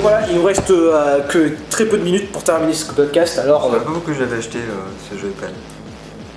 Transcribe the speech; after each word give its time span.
donc 0.00 0.10
voilà, 0.10 0.26
il 0.30 0.36
nous 0.36 0.44
reste 0.44 0.70
euh, 0.70 1.20
que 1.28 1.50
très 1.68 1.84
peu 1.84 1.98
de 1.98 2.02
minutes 2.02 2.32
pour 2.32 2.42
terminer 2.42 2.72
ce 2.72 2.90
podcast. 2.90 3.38
Alors, 3.38 3.68
Je 3.70 3.76
euh, 3.76 3.78
sais 3.80 3.84
pas 3.84 3.90
pourquoi 3.92 4.14
je 4.14 4.20
l'avais 4.20 4.38
acheté 4.38 4.58
euh, 4.58 4.72
ce 5.12 5.18
jeu 5.20 5.28
iPad. 5.28 5.50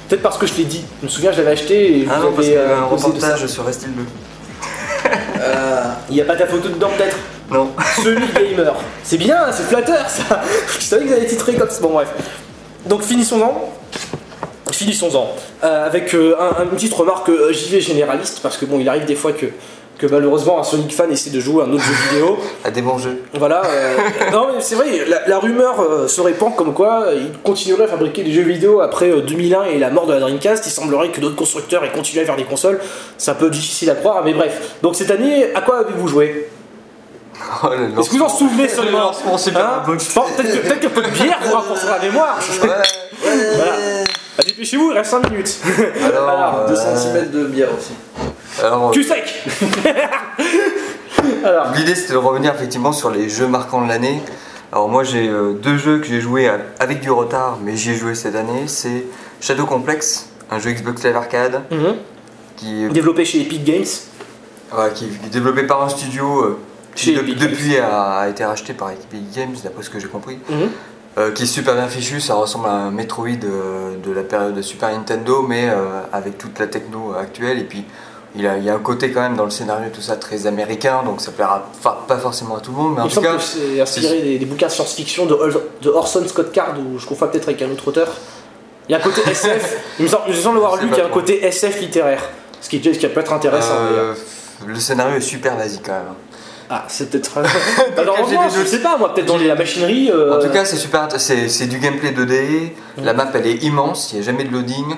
peut-être 0.09 0.21
parce 0.21 0.38
que 0.38 0.46
je 0.46 0.54
l'ai 0.55 0.66
dit. 0.66 0.84
Je 1.02 1.05
me 1.05 1.09
souviens, 1.09 1.32
je 1.32 1.38
l'avais 1.38 1.52
acheté 1.52 1.99
et 1.99 2.04
je 2.05 2.10
Ah 2.12 2.18
vous 2.20 2.26
non, 2.26 2.31
parce 2.34 2.46
qu'il 2.47 2.55
y 2.55 2.57
avait 2.57 2.71
euh, 2.73 2.78
un 2.79 2.86
reportage 2.86 3.45
sur 3.48 3.66
Restil 3.66 3.89
2. 3.91 4.02
Il 6.09 6.16
n'y 6.16 6.21
a 6.21 6.26
pas 6.26 6.36
ta 6.36 6.45
photo 6.45 6.68
dedans, 6.68 6.89
peut-être? 6.98 7.16
Non. 7.52 7.70
Celui 8.04 8.26
gamer. 8.34 8.76
C'est 9.04 9.18
bien, 9.18 9.49
c'est 9.52 9.64
flatteur 9.64 10.09
ça. 10.09 10.41
Je 10.80 10.84
savais 10.84 11.04
que 11.05 11.07
vous 11.09 11.14
allez 11.16 11.27
titrer 11.27 11.54
comme 11.54 11.70
ça. 11.70 11.80
Bon, 11.82 11.91
bref. 11.93 12.09
Donc 12.86 13.02
finissons-en. 13.04 13.70
Finissons-en. 14.71 15.36
Euh, 15.64 15.86
avec 15.86 16.14
euh, 16.16 16.36
un- 16.38 16.64
une 16.64 16.70
petite 16.71 16.93
remarque 16.93 17.30
euh, 17.30 17.54
j'y 17.54 17.70
vais 17.70 17.80
généraliste, 17.80 18.39
parce 18.43 18.57
que 18.57 18.66
bon, 18.66 18.80
il 18.80 18.89
arrive 18.89 19.05
des 19.05 19.16
fois 19.16 19.31
que, 19.31 19.45
que 20.05 20.12
malheureusement 20.12 20.59
un 20.59 20.63
Sonic 20.63 20.93
fan 20.93 21.09
essaie 21.12 21.30
de 21.30 21.39
jouer 21.39 21.63
à 21.63 21.66
un 21.66 21.71
autre 21.71 21.84
jeu 21.84 21.93
vidéo. 22.09 22.38
À 22.66 22.71
des 22.71 22.81
bons 22.81 22.98
jeux. 22.98 23.21
Voilà. 23.34 23.61
euh, 23.66 23.98
non, 24.31 24.48
mais 24.53 24.61
c'est 24.61 24.75
vrai, 24.75 25.05
la, 25.07 25.27
la 25.27 25.39
rumeur 25.39 25.80
euh, 25.80 26.07
se 26.07 26.21
répand 26.21 26.55
comme 26.55 26.73
quoi 26.73 27.05
euh, 27.07 27.16
il 27.16 27.38
continuerait 27.41 27.85
à 27.85 27.88
fabriquer 27.88 28.23
des 28.23 28.31
jeux 28.31 28.41
vidéo 28.44 28.81
après 28.81 29.09
euh, 29.09 29.21
2001 29.21 29.63
et 29.66 29.80
la 29.80 29.89
mort 29.89 30.05
de 30.05 30.13
la 30.13 30.20
Dreamcast. 30.20 30.66
Il 30.66 30.71
semblerait 30.71 31.09
que 31.09 31.20
d'autres 31.21 31.35
constructeurs 31.35 31.84
aient 31.85 31.91
continué 31.91 32.23
à 32.23 32.25
faire 32.25 32.35
des 32.35 32.44
consoles. 32.44 32.80
C'est 33.17 33.31
un 33.31 33.35
peu 33.35 33.49
difficile 33.49 33.89
à 33.89 33.95
croire, 33.95 34.21
mais 34.25 34.34
bref. 34.34 34.75
Donc 34.81 34.95
cette 34.95 35.11
année, 35.11 35.53
à 35.55 35.61
quoi 35.61 35.80
avez-vous 35.80 36.08
joué? 36.08 36.49
Oh, 37.63 37.67
Est-ce 37.99 38.09
que 38.09 38.16
vous 38.16 38.22
en 38.23 38.30
souvenez 38.30 38.63
Le 38.67 38.70
seulement? 38.70 39.11
Hein? 39.11 39.83
Box. 39.85 40.09
Je 40.09 40.13
pense 40.13 40.30
Peut-être 40.31 40.80
qu'un 40.80 40.89
peu 40.89 41.02
de 41.02 41.09
bière 41.09 41.39
vous 41.44 41.53
rapportera 41.53 41.97
la 41.97 42.03
mémoire. 42.03 42.39
Voilà. 42.61 42.81
Bah, 44.38 44.44
Dépêchez-vous, 44.45 44.91
il 44.91 44.97
reste 44.97 45.11
5 45.11 45.30
minutes. 45.30 45.58
Alors, 46.05 46.30
Alors, 46.30 46.59
euh, 46.61 46.70
2 46.70 46.75
cm 46.75 47.31
de 47.31 47.45
bière 47.45 47.67
aussi. 47.77 47.91
Alors, 48.63 48.91
Cul 48.91 49.03
sec 49.03 49.44
Alors, 51.45 51.72
L'idée 51.75 51.95
c'était 51.95 52.14
de 52.14 52.17
revenir 52.17 52.53
effectivement 52.53 52.92
sur 52.92 53.09
les 53.09 53.30
jeux 53.30 53.47
marquants 53.47 53.81
de 53.81 53.88
l'année. 53.89 54.22
Alors 54.72 54.89
moi 54.89 55.03
j'ai 55.03 55.28
euh, 55.28 55.53
deux 55.53 55.78
jeux 55.78 56.00
que 56.00 56.06
j'ai 56.08 56.19
joués 56.19 56.47
à- 56.47 56.59
avec 56.80 57.00
du 57.02 57.11
retard 57.11 57.59
mais 57.64 57.75
j'y 57.78 57.91
ai 57.91 57.95
joué 57.95 58.16
cette 58.16 58.36
année. 58.36 58.64
C'est 58.67 59.06
Shadow 59.41 59.66
Complex, 59.66 60.30
un 60.52 60.59
jeu 60.59 60.72
Xbox 60.72 61.03
Live 61.03 61.16
Arcade 61.16 61.61
mhm. 61.72 61.95
qui, 62.58 62.84
est- 62.86 62.89
développé 62.89 63.25
chez 63.25 63.41
Epic 63.41 63.64
Games. 63.64 63.86
qui 64.95 65.06
est 65.06 65.30
développé 65.31 65.64
par 65.64 65.84
un 65.84 65.89
studio 65.89 66.41
euh, 66.41 66.59
qui 66.95 67.14
de- 67.14 67.22
depuis 67.34 67.78
a, 67.78 68.19
a 68.19 68.30
été 68.30 68.44
racheté 68.44 68.73
par 68.73 68.89
Epic 68.91 69.31
Games 69.36 69.56
d'après 69.64 69.84
ce 69.84 69.89
que 69.89 70.00
j'ai 70.00 70.08
compris. 70.08 70.39
Mhm. 70.50 70.69
Euh, 71.19 71.31
qui 71.31 71.44
est 71.44 71.47
super 71.47 71.75
bien 71.75 71.88
fichu, 71.88 72.19
ça 72.19 72.34
ressemble 72.34 72.66
à 72.67 72.72
un 72.72 72.89
Metroid 72.91 73.28
de 73.38 74.11
la 74.11 74.23
période 74.23 74.56
de 74.56 74.64
Super 74.64 74.89
Nintendo 74.89 75.45
mais 75.47 75.69
avec 76.11 76.39
toute 76.39 76.58
la 76.59 76.66
techno 76.66 77.14
actuelle 77.14 77.59
et 77.59 77.64
puis 77.66 77.86
il, 78.36 78.48
a, 78.48 78.58
il 78.58 78.64
y 78.64 78.70
a 78.70 78.73
un 78.73 78.80
côté 78.80 79.12
quand 79.12 79.22
même 79.22 79.36
dans 79.36 79.44
le 79.45 79.52
scénario 79.52 79.89
tout 79.94 80.02
ça 80.02 80.16
très 80.16 80.48
américain 80.48 81.02
donc 81.06 81.22
ça 81.22 81.31
plaira 81.31 81.70
pas 82.08 82.17
forcément 82.17 82.58
à 82.58 82.59
tout 82.59 82.72
le 82.72 82.78
monde 82.78 82.94
mais 82.95 83.02
en 83.02 83.08
Il 83.08 83.14
tout 83.14 83.22
cas 83.22 83.36
que 83.36 83.42
c'est 83.42 83.80
inspiré 83.81 84.22
des, 84.22 84.40
des 84.40 84.45
bouquins 84.45 84.67
de 84.67 84.72
science-fiction 84.72 85.25
de, 85.25 85.90
Orson 85.90 86.23
Scott 86.28 86.52
Card, 86.52 86.75
ou 86.80 86.98
je 87.00 87.06
confonds 87.06 87.28
peut-être 87.28 87.48
avec 87.50 87.62
un 87.62 87.70
autre 87.72 87.88
auteur. 87.88 88.08
Il 88.90 88.92
y 88.92 88.95
a 88.95 88.98
un 88.98 89.02
côté 89.02 89.22
SF, 89.30 89.78
il 90.00 90.03
me 90.03 90.09
semble, 90.09 90.23
il 90.28 90.36
me 90.36 90.40
semble 90.42 90.58
avoir 90.58 90.73
Je 90.75 90.78
sais 90.80 90.84
lu 90.86 90.90
qu'il 90.90 91.00
y 91.00 91.02
a 91.02 91.08
un 91.08 91.12
côté 91.12 91.45
SF 91.45 91.80
littéraire. 91.81 92.23
Ce 92.59 92.70
qui, 92.70 92.78
est- 92.78 92.94
ce 92.94 92.98
qui 93.00 93.08
peut 93.08 93.20
être 93.22 93.34
intéressant. 93.34 93.75
Euh, 93.80 94.14
le 94.66 94.80
scénario 94.80 95.18
est 95.18 95.22
super 95.22 95.56
basique 95.58 95.84
quand 95.86 95.92
même. 95.94 96.14
Ah, 96.70 96.86
c'est 96.88 97.09
peut-être. 97.09 97.38
Alors, 97.97 98.16
j'ai 98.28 98.36
non, 98.36 98.47
des 98.47 98.56
je 98.62 98.66
sais 98.66 98.80
pas, 98.80 98.97
moi, 98.97 99.14
peut-être 99.14 99.28
dans 99.28 99.38
la 99.38 99.53
machinerie. 99.56 100.09
euh, 100.12 100.38
En 100.40 100.42
tout 100.42 100.50
cas, 100.50 100.66
c'est 100.66 100.78
super, 100.78 101.08
c'est 101.18 101.68
du 101.68 101.78
gameplay 101.78 102.12
2D. 102.12 102.72
La 103.03 103.14
map 103.14 103.28
elle 103.34 103.47
est 103.47 103.64
immense, 103.64 104.12
il 104.12 104.16
n'y 104.16 104.22
a 104.22 104.25
jamais 104.25 104.44
de 104.45 104.52
loading. 104.52 104.95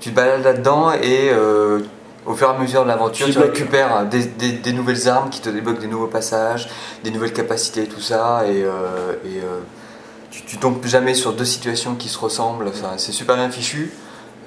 Tu 0.00 0.10
te 0.10 0.14
balades 0.14 0.44
là-dedans 0.44 0.92
et 0.92 1.28
euh, 1.32 1.80
au 2.26 2.34
fur 2.34 2.48
et 2.48 2.54
à 2.54 2.58
mesure 2.58 2.82
de 2.82 2.88
l'aventure, 2.88 3.26
Tu 3.30 3.38
récupères 3.38 4.04
des, 4.06 4.24
des- 4.24 4.52
des 4.52 4.72
nouvelles 4.72 5.08
armes 5.08 5.30
qui 5.30 5.40
te 5.40 5.48
débloquent 5.48 5.80
des 5.80 5.86
nouveaux 5.86 6.06
passages, 6.08 6.68
des 7.04 7.10
nouvelles 7.10 7.32
capacités, 7.32 7.84
tout 7.86 8.00
ça. 8.00 8.42
Et, 8.46 8.62
euh, 8.64 9.12
et, 9.24 9.38
euh, 9.38 9.60
tu, 10.30 10.42
tu 10.44 10.58
tombes 10.58 10.84
jamais 10.84 11.14
sur 11.14 11.32
deux 11.32 11.44
situations 11.46 11.94
qui 11.94 12.08
se 12.08 12.18
ressemblent. 12.18 12.68
Enfin, 12.68 12.92
c'est 12.98 13.12
super 13.12 13.36
bien 13.36 13.48
fichu. 13.50 13.92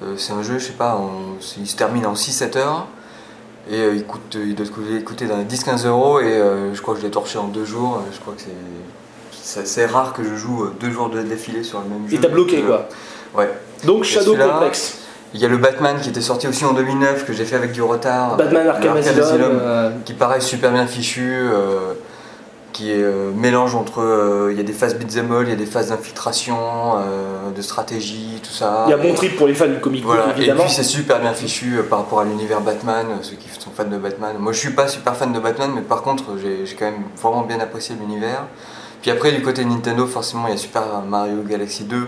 Euh, 0.02 0.14
c'est 0.16 0.32
un 0.32 0.42
jeu, 0.42 0.58
je 0.58 0.66
sais 0.66 0.72
pas, 0.72 0.96
on- 1.00 1.38
il 1.58 1.66
se 1.66 1.76
termine 1.76 2.06
en 2.06 2.14
6-7 2.14 2.56
heures. 2.56 2.86
Et 3.70 3.78
il, 3.94 4.04
coûte, 4.04 4.34
il 4.34 4.54
doit 4.56 4.66
coûter, 4.66 5.02
coûter 5.04 5.26
dans 5.26 5.36
les 5.36 5.44
10-15 5.44 5.86
euros 5.86 6.18
et 6.20 6.40
je 6.74 6.80
crois 6.82 6.94
que 6.94 7.00
je 7.00 7.06
l'ai 7.06 7.12
torché 7.12 7.38
en 7.38 7.46
deux 7.46 7.64
jours. 7.64 8.02
Je 8.12 8.18
crois 8.18 8.34
que 8.34 8.40
c'est, 8.42 9.64
c'est, 9.66 9.86
rare 9.86 10.12
que 10.14 10.24
je 10.24 10.34
joue 10.34 10.66
deux 10.80 10.90
jours 10.90 11.10
de 11.10 11.22
défilé 11.22 11.62
sur 11.62 11.78
le 11.80 11.88
même 11.88 12.08
jeu. 12.08 12.16
Et 12.16 12.20
t'as 12.20 12.26
bloqué 12.28 12.56
Donc, 12.58 12.66
quoi. 12.66 12.88
Ouais. 13.36 13.50
Donc, 13.84 14.02
Shadow 14.02 14.36
Complex. 14.36 14.98
Il 15.34 15.40
y 15.40 15.44
a 15.44 15.48
le 15.48 15.56
Batman 15.56 15.96
qui 16.00 16.10
était 16.10 16.20
sorti 16.20 16.46
aussi 16.46 16.64
en 16.64 16.74
2009 16.74 17.24
que 17.24 17.32
j'ai 17.32 17.44
fait 17.44 17.56
avec 17.56 17.72
du 17.72 17.82
retard. 17.82 18.36
Batman 18.36 18.68
Arkham 18.68 18.96
Asylum. 18.96 19.58
Euh, 19.60 19.90
Qui 20.04 20.12
paraît 20.12 20.40
super 20.40 20.72
bien 20.72 20.86
fichu. 20.86 21.32
euh, 21.32 21.94
qui 22.72 22.90
est 22.90 23.02
euh, 23.02 23.32
mélange 23.36 23.74
entre. 23.74 24.48
Il 24.50 24.56
y 24.56 24.60
a 24.60 24.62
des 24.62 24.72
phases 24.72 24.94
beat'em 24.94 25.30
all, 25.30 25.44
il 25.44 25.50
y 25.50 25.52
a 25.52 25.56
des 25.56 25.66
phases 25.66 25.90
d'infiltration, 25.90 26.56
de 27.54 27.62
stratégie, 27.62 28.40
tout 28.42 28.50
ça. 28.50 28.84
Il 28.86 28.90
y 28.90 28.94
a 28.94 28.96
bon 28.96 29.12
trip 29.12 29.36
pour 29.36 29.46
les 29.46 29.54
fans 29.54 29.66
du 29.66 29.78
comic 29.78 30.02
book, 30.02 30.16
et 30.38 30.50
puis 30.50 30.68
c'est 30.68 30.82
super 30.82 31.20
bien 31.20 31.34
fichu 31.34 31.82
par 31.90 31.98
rapport 31.98 32.20
à 32.20 32.24
l'univers 32.24 32.62
Batman, 32.62 33.06
ceux 33.20 33.36
qui 33.36 33.48
sont 33.60 33.70
fans 33.76 33.84
de 33.84 33.98
Batman. 33.98 34.36
Moi 34.38 34.52
je 34.52 34.58
suis 34.58 34.70
pas 34.70 34.88
super 34.88 35.14
fan 35.14 35.34
de 35.34 35.38
Batman, 35.38 35.70
mais 35.74 35.82
par 35.82 36.00
contre 36.00 36.24
j'ai 36.42 36.64
j'ai 36.64 36.74
quand 36.74 36.86
même 36.86 37.02
vraiment 37.20 37.42
bien 37.42 37.60
apprécié 37.60 37.94
l'univers. 38.00 38.46
Puis 39.02 39.10
après 39.10 39.32
du 39.32 39.42
côté 39.42 39.64
Nintendo, 39.66 40.06
forcément 40.06 40.46
il 40.46 40.52
y 40.52 40.54
a 40.54 40.56
Super 40.56 40.82
Mario 41.06 41.42
Galaxy 41.42 41.84
2, 41.84 42.06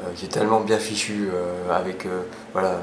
euh, 0.00 0.10
qui 0.16 0.26
est 0.26 0.28
tellement 0.28 0.60
bien 0.60 0.78
fichu 0.78 1.28
euh, 1.32 1.74
avec. 1.74 2.06
euh, 2.06 2.22
voilà. 2.52 2.80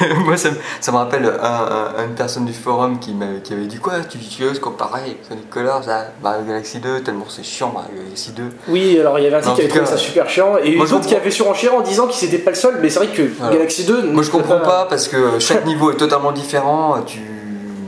Moi 0.24 0.36
ça, 0.36 0.50
me- 0.50 0.56
ça 0.80 0.92
me 0.92 0.96
rappelle 0.96 1.26
un- 1.26 1.92
un- 1.98 2.04
une 2.06 2.14
personne 2.14 2.44
du 2.44 2.52
forum 2.52 2.98
qui, 2.98 3.12
m'a- 3.12 3.40
qui 3.42 3.52
avait 3.52 3.66
dit 3.66 3.76
quoi 3.78 3.94
Tu, 4.08 4.18
oses 4.44 4.58
comparer 4.58 5.18
Sonic 5.28 5.48
Colors 5.50 5.88
à 5.88 6.04
Mario 6.22 6.44
Galaxy 6.46 6.78
2 6.80 7.00
tellement 7.02 7.26
c'est 7.28 7.42
chiant 7.42 7.70
Mario 7.72 7.90
Galaxy 8.02 8.32
2. 8.32 8.42
Oui, 8.68 8.98
alors 8.98 9.18
il 9.18 9.24
y 9.24 9.26
avait 9.26 9.36
un 9.36 9.40
type 9.40 9.54
qui 9.54 9.60
avait 9.62 9.68
trouvé 9.68 9.86
ça 9.86 9.96
super 9.96 10.28
chiant, 10.28 10.56
et 10.62 10.76
moi, 10.76 10.86
d'autres 10.86 11.06
qui 11.06 11.14
avaient 11.14 11.30
surenchéré 11.30 11.74
en 11.74 11.80
disant 11.82 12.06
qu'il 12.06 12.28
n'était 12.30 12.42
pas 12.42 12.50
le 12.50 12.56
seul, 12.56 12.78
mais 12.80 12.88
c'est 12.88 12.98
vrai 13.00 13.08
que. 13.08 13.30
Galaxy 13.52 13.84
2. 13.84 14.02
Moi 14.12 14.22
je 14.22 14.30
comprends 14.30 14.60
pas 14.60 14.86
parce 14.88 15.08
que 15.08 15.38
chaque 15.38 15.66
niveau 15.66 15.90
est 15.92 15.96
totalement 15.96 16.32
différent. 16.32 16.96
Tu... 17.06 17.20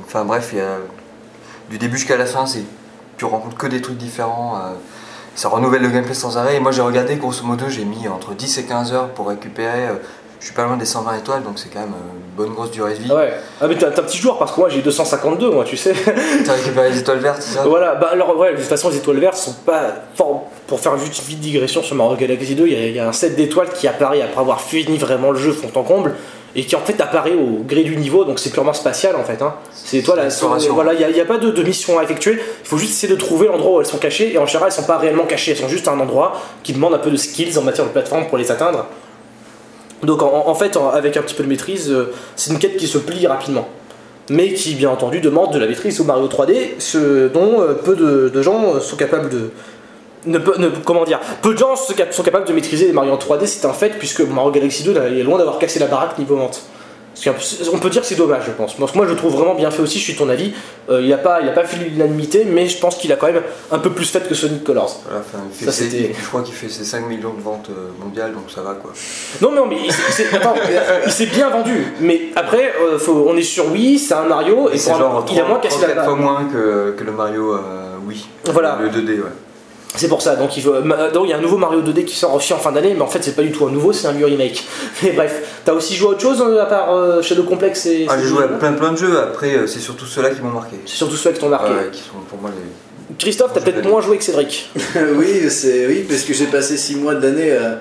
Enfin 0.05 0.25
bref, 0.25 0.51
il 0.53 0.59
y 0.59 0.63
a... 0.63 0.77
du 1.71 1.79
début 1.79 1.97
jusqu'à 1.97 2.17
la 2.17 2.27
fin, 2.27 2.47
c'est... 2.47 2.65
tu 3.17 3.25
rencontres 3.25 3.57
que 3.57 3.67
des 3.67 3.81
trucs 3.81 3.97
différents. 3.97 4.57
euh, 4.57 4.73
Ça 5.35 5.49
renouvelle 5.49 5.83
le 5.83 5.89
gameplay 5.89 6.15
sans 6.15 6.37
arrêt. 6.39 6.57
Et 6.57 6.61
moi 6.61 6.73
j'ai 6.73 6.83
regardé, 6.83 7.17
grosso 7.17 7.45
modo, 7.45 7.65
j'ai 7.69 7.85
mis 7.85 8.07
entre 8.09 8.35
10 8.35 8.59
et 8.59 8.65
15 8.65 8.93
heures 8.93 9.09
pour 9.09 9.29
récupérer. 9.29 9.89
euh, 9.89 9.95
Je 10.41 10.47
suis 10.47 10.55
pas 10.55 10.65
loin 10.65 10.77
des 10.77 10.85
120 10.85 11.17
étoiles, 11.19 11.43
donc 11.43 11.55
c'est 11.59 11.69
quand 11.73 11.81
même 11.81 11.93
euh, 11.95 12.15
une 12.17 12.37
bonne 12.37 12.53
grosse 12.55 12.71
durée 12.71 12.95
de 12.95 12.99
vie. 13.03 13.09
Ah 13.11 13.15
ouais. 13.17 13.33
Ah, 13.61 13.67
mais 13.69 13.77
t'es 13.77 13.87
un 13.87 13.91
petit 13.93 14.19
joueur, 14.19 14.39
parce 14.39 14.53
que 14.53 14.61
moi 14.61 14.69
j'ai 14.69 14.83
252, 14.83 15.51
moi, 15.51 15.65
tu 15.65 15.77
sais. 15.77 15.95
T'as 16.45 16.53
récupéré 16.55 16.91
les 16.91 16.99
étoiles 16.99 17.19
vertes, 17.19 17.41
c'est 17.41 17.55
ça? 17.59 17.65
Voilà, 17.65 17.95
bah 17.95 18.09
alors 18.13 18.37
ouais, 18.37 18.53
de 18.53 18.57
toute 18.59 18.67
façon 18.67 18.91
les 18.91 18.97
étoiles 18.97 19.21
vertes 19.21 19.37
sont 19.37 19.55
pas 19.65 19.95
pour 20.17 20.81
faire 20.81 20.95
une 20.95 21.01
vite 21.01 21.41
digression 21.41 21.83
sur 21.83 21.95
Mario 21.97 22.17
Galaxy 22.17 22.55
2, 22.55 22.67
il 22.67 22.73
y, 22.91 22.93
y 22.93 22.99
a 23.01 23.09
un 23.09 23.13
set 23.13 23.37
d'étoiles 23.37 23.69
qui 23.71 23.87
apparaît 23.89 24.21
après 24.23 24.41
avoir 24.41 24.61
fini 24.61 24.97
vraiment 24.99 25.31
le 25.31 25.39
jeu 25.39 25.53
fond 25.53 25.71
en 25.75 25.83
comble 25.83 26.15
et 26.55 26.65
qui 26.65 26.77
en 26.77 26.81
fait 26.81 27.01
apparaît 27.01 27.33
au 27.35 27.63
gré 27.67 27.83
du 27.83 27.97
niveau, 27.97 28.25
donc 28.25 28.39
c'est 28.39 28.51
purement 28.51 28.73
spatial 28.75 29.17
en 29.17 29.25
fait. 29.25 29.41
Hein. 29.43 29.55
C'est 29.73 30.03
sont- 30.03 30.15
l'exploration. 30.17 30.75
voilà, 30.75 30.93
il 30.95 31.15
n'y 31.15 31.21
a, 31.21 31.25
pas 31.25 31.39
de, 31.39 31.51
de 31.51 31.63
mission 31.63 31.99
à 31.99 32.03
effectuer, 32.05 32.33
il 32.63 32.69
faut 32.69 32.77
juste 32.79 32.93
essayer 32.93 33.13
de 33.13 33.19
trouver 33.19 33.47
l'endroit 33.49 33.79
où 33.79 33.81
elles 33.81 33.87
sont 33.87 33.99
cachées 33.99 34.35
et 34.35 34.39
en 34.39 34.47
général 34.47 34.69
elles 34.69 34.75
sont 34.83 34.87
pas 34.87 34.99
réellement 34.99 35.25
cachées, 35.25 35.53
elles 35.53 35.57
sont 35.57 35.69
juste 35.69 35.89
à 35.89 35.93
un 35.93 36.01
endroit 36.01 36.41
qui 36.63 36.73
demande 36.73 36.93
un 36.95 36.99
peu 36.99 37.11
de 37.11 37.17
skills 37.17 37.57
en 37.59 37.63
matière 37.63 37.87
de 37.87 37.91
plateforme 37.93 38.27
pour 38.29 38.37
les 38.39 38.51
atteindre. 38.51 38.87
Donc 40.03 40.23
en, 40.23 40.49
en 40.49 40.55
fait, 40.55 40.77
en- 40.77 40.91
avec 40.91 41.17
un 41.17 41.23
petit 41.23 41.35
peu 41.35 41.45
de 41.45 41.49
maîtrise, 41.49 41.91
euh, 41.91 42.13
c'est 42.37 42.51
une 42.53 42.59
quête 42.59 42.77
qui 42.77 42.87
se 42.87 42.99
plie 42.99 43.27
rapidement 43.27 43.69
mais 44.31 44.53
qui 44.55 44.75
bien 44.77 44.89
entendu 44.89 45.21
demande 45.21 45.53
de 45.53 45.59
la 45.59 45.67
maîtrise 45.67 46.01
au 46.01 46.05
Mario 46.05 46.29
3D, 46.29 46.75
ce 46.79 47.27
dont 47.29 47.61
euh, 47.61 47.75
peu 47.75 47.97
de, 47.97 48.31
de 48.33 48.43
gens 48.43 48.79
sont 48.81 48.95
capables 48.97 49.29
de. 49.29 49.51
Ne, 50.25 50.39
peut- 50.39 50.55
ne- 50.59 50.69
comment 50.85 51.05
dire 51.05 51.21
Peu 51.43 51.53
de 51.55 51.59
gens 51.59 51.75
sont 51.77 52.23
capables 52.23 52.47
de 52.47 52.53
maîtriser 52.53 52.87
les 52.87 52.93
Mario 52.93 53.13
en 53.13 53.17
3D, 53.19 53.47
c'est 53.47 53.67
un 53.67 53.73
fait, 53.73 53.99
puisque 53.99 54.21
Mario 54.21 54.51
Galaxy 54.53 54.83
2 54.85 54.93
là, 54.93 55.09
il 55.09 55.19
est 55.19 55.23
loin 55.25 55.39
d'avoir 55.39 55.59
cassé 55.59 55.79
la 55.81 55.87
baraque 55.87 56.19
niveau 56.19 56.37
vente. 56.37 56.63
On 57.73 57.79
peut 57.79 57.91
dire 57.91 58.01
que 58.01 58.07
c'est 58.09 58.15
dommage, 58.15 58.45
je 58.47 58.53
pense. 58.53 58.73
Parce 58.75 58.91
que 58.93 58.97
moi, 58.97 59.05
je 59.07 59.11
le 59.13 59.17
trouve 59.19 59.35
vraiment 59.35 59.55
bien 59.55 59.71
fait 59.71 59.83
aussi, 59.83 59.99
je 59.99 60.05
suis 60.05 60.15
ton 60.17 60.31
avis. 60.31 60.55
Euh, 60.89 61.03
il 61.03 61.11
n'a 61.11 61.19
pas, 61.19 61.41
il 61.43 61.49
a 61.49 61.53
pas 61.53 61.65
fait 61.65 61.77
l'unanimité, 61.77 62.47
mais 62.47 62.69
je 62.69 62.79
pense 62.79 62.97
qu'il 62.97 63.13
a 63.13 63.17
quand 63.17 63.27
même 63.31 63.43
un 63.71 63.79
peu 63.79 63.91
plus 63.91 64.07
fait 64.11 64.27
que 64.27 64.35
Sonic 64.35 64.65
Colors. 64.65 65.01
Voilà, 65.05 65.21
enfin, 65.21 65.39
il 65.51 65.55
fait 65.55 65.67
Ça, 65.67 65.73
ses- 65.73 66.15
je 66.19 66.27
crois 66.27 66.41
qu'il 66.43 66.55
fait 66.55 66.71
ses 66.71 66.85
5 66.85 67.07
millions 67.07 67.35
de 67.35 67.43
ventes 67.43 67.69
euh, 67.71 67.91
mondiales, 68.03 68.33
donc 68.33 68.45
ça 68.53 68.63
va 68.63 68.73
quoi. 68.75 68.93
Non, 69.43 69.51
mais, 69.51 69.57
non, 69.57 69.67
mais 69.67 69.77
il, 69.85 69.93
s'est- 71.13 71.27
bien 71.27 71.51
vendu. 71.51 71.93
Mais 72.01 72.31
après, 72.35 72.73
euh, 72.81 72.99
faut- 72.99 73.27
on 73.29 73.37
est 73.37 73.43
sur 73.43 73.71
Wii, 73.71 73.99
c'est 73.99 74.15
un 74.15 74.25
Mario, 74.25 74.71
et 74.71 74.75
Et 74.75 74.79
c'est 74.79 74.91
pour 74.91 74.97
un- 75.01 75.03
genre 75.03 75.27
il 75.31 75.39
a 75.41 75.45
moins 75.45 75.59
cassé 75.61 75.81
la 75.83 75.89
4 75.89 75.97
baraque. 75.97 76.11
fois 76.11 76.19
moins 76.19 76.45
que, 76.51 76.95
que 76.97 77.05
le 77.05 77.13
Mario 77.13 77.53
euh, 77.53 77.59
Wii. 78.07 78.25
Voilà. 78.47 78.79
Le 78.83 78.89
2D, 78.89 79.19
ouais. 79.21 79.29
C'est 79.95 80.09
pour 80.09 80.23
ça, 80.23 80.37
donc 80.37 80.57
il, 80.57 80.63
faut- 80.63 80.81
ma- 80.83 81.11
donc 81.11 81.25
il 81.27 81.31
y 81.31 81.33
a 81.35 81.37
un 81.37 81.41
nouveau 81.41 81.59
Mario 81.59 81.83
2D 81.83 82.05
qui 82.07 82.17
sort 82.17 82.35
aussi 82.35 82.53
en 82.55 82.59
fin 82.59 82.73
d'année, 82.73 82.95
mais 82.95 83.03
en 83.03 83.07
fait 83.09 83.23
c'est 83.23 83.37
pas 83.37 83.43
du 83.43 83.53
tout 83.53 83.67
un 83.67 83.71
nouveau, 83.71 83.93
c'est 83.93 84.07
un 84.09 84.13
vieux 84.13 84.25
remake. 84.27 84.65
Mais 85.03 85.13
bref, 85.13 85.61
t'as 85.67 85.73
aussi 85.75 85.95
joué 85.95 86.09
à 86.09 86.11
autre 86.13 86.21
chose 86.23 86.41
euh, 86.41 86.63
à 86.63 86.67
part 86.67 86.95
euh, 86.95 87.21
Shadow 87.21 87.43
Complex 87.43 87.85
et. 87.87 88.07
Ah, 88.09 88.17
j'ai 88.21 88.27
joué 88.27 88.45
à 88.45 88.49
plein 88.49 88.73
plein 88.73 88.93
de 88.93 88.97
jeux, 88.97 89.19
après 89.21 89.55
euh, 89.55 89.67
c'est 89.67 89.81
surtout 89.81 90.07
ceux-là 90.07 90.31
qui 90.31 90.41
m'ont 90.41 90.51
marqué. 90.51 90.77
C'est 90.87 90.97
surtout 90.97 91.17
ceux 91.17 91.33
qui 91.33 91.41
t'ont 91.41 91.49
marqué. 91.51 91.71
Ouais, 91.73 91.91
qui 91.93 92.01
sont 92.01 92.19
pour 92.29 92.41
moi 92.41 92.51
les. 92.51 93.15
Christophe, 93.19 93.51
t'as 93.53 93.61
peut-être 93.61 93.87
moins 93.87 94.01
joué 94.01 94.17
que 94.17 94.25
Cédric. 94.25 94.71
oui, 95.17 95.51
c'est 95.51 95.87
oui, 95.87 96.07
parce 96.09 96.23
que 96.23 96.33
j'ai 96.33 96.47
passé 96.47 96.79
6 96.79 96.97
mois 96.97 97.15
de 97.15 97.27
l'année 97.27 97.53
à, 97.53 97.81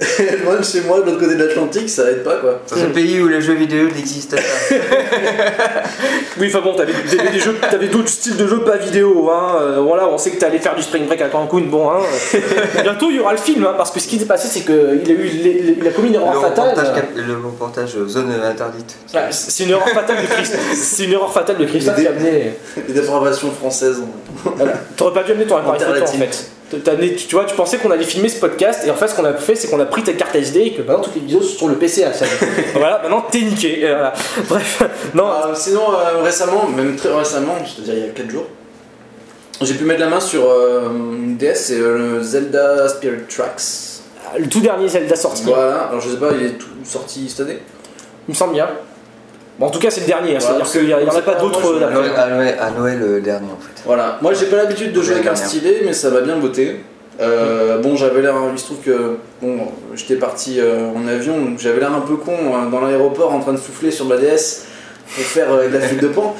Loin 0.44 0.56
de 0.56 0.64
chez 0.64 0.80
moi, 0.82 1.00
de 1.00 1.06
l'autre 1.06 1.18
côté 1.18 1.34
de 1.34 1.42
l'Atlantique, 1.44 1.90
ça 1.90 2.08
aide 2.10 2.22
pas 2.22 2.36
quoi. 2.36 2.60
Dans 2.70 2.82
un 2.82 2.90
pays 2.90 3.20
où 3.20 3.26
les 3.28 3.40
jeux 3.40 3.54
vidéo 3.54 3.88
n'existent 3.88 4.36
pas. 4.36 4.76
Oui, 6.40 6.46
enfin 6.48 6.60
bon, 6.60 6.74
t'avais 6.74 6.92
t'avais 6.92 7.30
des 7.30 7.40
jeux, 7.40 7.56
t'avais 7.60 7.88
d'autres 7.88 8.08
styles 8.08 8.36
de 8.36 8.46
jeux 8.46 8.60
pas 8.60 8.76
vidéo, 8.76 9.28
hein. 9.30 9.56
euh, 9.60 9.80
voilà, 9.80 10.06
on 10.08 10.18
sait 10.18 10.30
que 10.30 10.36
t'allais 10.38 10.58
faire 10.60 10.76
du 10.76 10.82
spring 10.82 11.04
break 11.06 11.20
à 11.20 11.28
Cancun, 11.28 11.62
bon, 11.62 11.90
hein. 11.90 11.98
bientôt 12.82 13.08
il 13.10 13.16
y 13.16 13.20
aura 13.20 13.32
le 13.32 13.38
film, 13.38 13.64
hein, 13.66 13.74
parce 13.76 13.90
que 13.90 13.98
ce 13.98 14.06
qui 14.06 14.18
s'est 14.20 14.24
passé, 14.26 14.46
c'est 14.48 14.60
qu'il 14.60 14.72
a 15.10 15.14
eu, 15.14 15.22
les- 15.24 15.76
il 15.80 15.86
a 15.86 15.90
commis 15.90 16.08
une 16.08 16.14
Le 16.14 16.20
erreur 16.20 16.40
fatale. 16.40 16.68
reportage, 16.70 16.94
cap- 16.94 17.10
le 17.16 17.34
reportage 17.34 17.96
euh, 17.96 18.06
zone 18.06 18.32
interdite. 18.44 18.94
ah, 19.14 19.32
C'est 19.32 19.64
une 19.64 19.70
erreur 19.70 19.88
fatale 19.88 20.18
de 20.22 20.26
Christophe. 20.32 20.60
C'est 20.74 21.04
une 21.06 21.12
erreur 21.12 21.32
fatale 21.32 21.56
de 21.56 21.64
Christophe 21.64 21.96
qui 21.96 22.06
a 22.06 22.10
amené. 22.10 22.52
Les 22.86 22.94
dépravations 22.94 23.50
françaises. 23.50 24.00
Voilà. 24.44 24.74
T'aurais 24.96 25.14
pas 25.14 25.22
dû 25.24 25.32
amener 25.32 25.46
ton 25.46 25.56
appareil 25.56 25.80
photo 25.80 26.04
en 26.04 26.06
fait. 26.06 26.50
Tu, 26.70 27.34
vois, 27.34 27.44
tu 27.46 27.54
pensais 27.54 27.78
qu'on 27.78 27.90
allait 27.90 28.04
filmer 28.04 28.28
ce 28.28 28.38
podcast 28.40 28.82
et 28.86 28.90
en 28.90 28.94
fait 28.94 29.08
ce 29.08 29.14
qu'on 29.14 29.24
a 29.24 29.32
fait 29.34 29.54
c'est 29.54 29.68
qu'on 29.68 29.80
a 29.80 29.86
pris 29.86 30.02
ta 30.02 30.12
carte 30.12 30.34
SD 30.34 30.60
et 30.60 30.72
que 30.74 30.82
maintenant 30.82 31.00
toutes 31.02 31.14
les 31.14 31.22
vidéos 31.22 31.40
sont 31.40 31.56
sur 31.56 31.68
le 31.68 31.76
PC 31.76 32.04
à 32.04 32.12
ça. 32.12 32.26
voilà, 32.74 33.00
maintenant 33.02 33.22
t'es 33.30 33.40
niqué. 33.40 33.80
et 33.80 33.86
voilà. 33.88 34.12
Bref, 34.48 34.82
non, 35.14 35.24
Ah, 35.26 35.52
sinon, 35.54 35.92
euh, 35.92 36.22
récemment, 36.22 36.66
même 36.68 36.94
très 36.96 37.14
récemment, 37.14 37.54
c'est-à-dire 37.64 37.94
il 37.94 38.00
y 38.06 38.08
a 38.10 38.12
4 38.12 38.30
jours, 38.30 38.44
j'ai 39.62 39.74
pu 39.74 39.84
mettre 39.84 40.00
la 40.00 40.08
main 40.08 40.20
sur 40.20 40.44
euh, 40.48 40.90
une 40.90 41.36
DS, 41.36 41.54
c'est 41.54 41.80
euh, 41.80 42.16
le 42.18 42.22
Zelda 42.22 42.86
Spirit 42.88 43.22
Tracks. 43.28 43.62
le 44.38 44.46
tout 44.46 44.60
dernier 44.60 44.88
Zelda 44.88 45.16
sorti, 45.16 45.44
Voilà, 45.46 45.84
alors 45.88 46.00
je 46.02 46.10
sais 46.10 46.16
pas, 46.18 46.32
il 46.38 46.46
est 46.46 46.58
tout 46.58 46.66
sorti 46.84 47.28
cette 47.30 47.40
année? 47.46 47.58
Il 48.28 48.32
me 48.32 48.36
semble 48.36 48.52
bien. 48.52 48.68
Bon, 49.58 49.66
en 49.66 49.70
tout 49.70 49.78
cas 49.80 49.90
c'est 49.90 50.02
le 50.02 50.06
dernier, 50.06 50.36
hein, 50.36 50.38
Voilà, 50.40 50.64
c'est-à-dire 50.64 50.96
qu'il 50.98 51.04
n'y 51.04 51.10
en 51.10 51.16
a 51.16 51.22
pas 51.22 51.34
d'autres 51.34 51.60
je- 51.78 51.84
À. 51.84 51.90
Noël, 51.90 52.12
à 52.16 52.28
Noël- 52.28 52.56
à 52.60 52.70
Noël, 52.70 52.98
euh, 53.02 53.20
dernier 53.20 53.48
en 53.50 53.60
fait. 53.60 53.82
Voilà, 53.84 54.18
moi 54.22 54.32
j'ai 54.34 54.46
pas 54.46 54.56
l'habitude 54.56 54.92
de 54.92 55.02
jouer 55.02 55.14
avec 55.16 55.26
un 55.26 55.34
stylet, 55.34 55.82
mais 55.84 55.92
ça 55.92 56.10
m'a 56.10 56.20
bien 56.20 56.36
beauté. 56.36 56.76
Euh, 57.20 57.78
bon, 57.78 57.96
j'avais 57.96 58.22
l'air, 58.22 58.34
il 58.52 58.58
se 58.58 58.66
trouve 58.66 58.78
que 58.78 59.16
bon, 59.42 59.58
j'étais 59.96 60.14
parti 60.14 60.60
euh, 60.60 60.88
en 60.94 61.08
avion, 61.08 61.36
donc 61.40 61.58
j'avais 61.58 61.80
l'air 61.80 61.92
un 61.92 62.00
peu 62.02 62.14
con 62.14 62.30
euh, 62.32 62.70
dans 62.70 62.80
l'aéroport 62.80 63.32
en 63.32 63.40
train 63.40 63.52
de 63.52 63.58
souffler 63.58 63.90
sur 63.90 64.04
ma 64.04 64.16
DS 64.16 64.66
pour 65.14 65.24
faire 65.24 65.52
euh, 65.52 65.68
de 65.68 65.74
la 65.74 65.80
file 65.80 65.98
de 65.98 66.08
pan. 66.08 66.34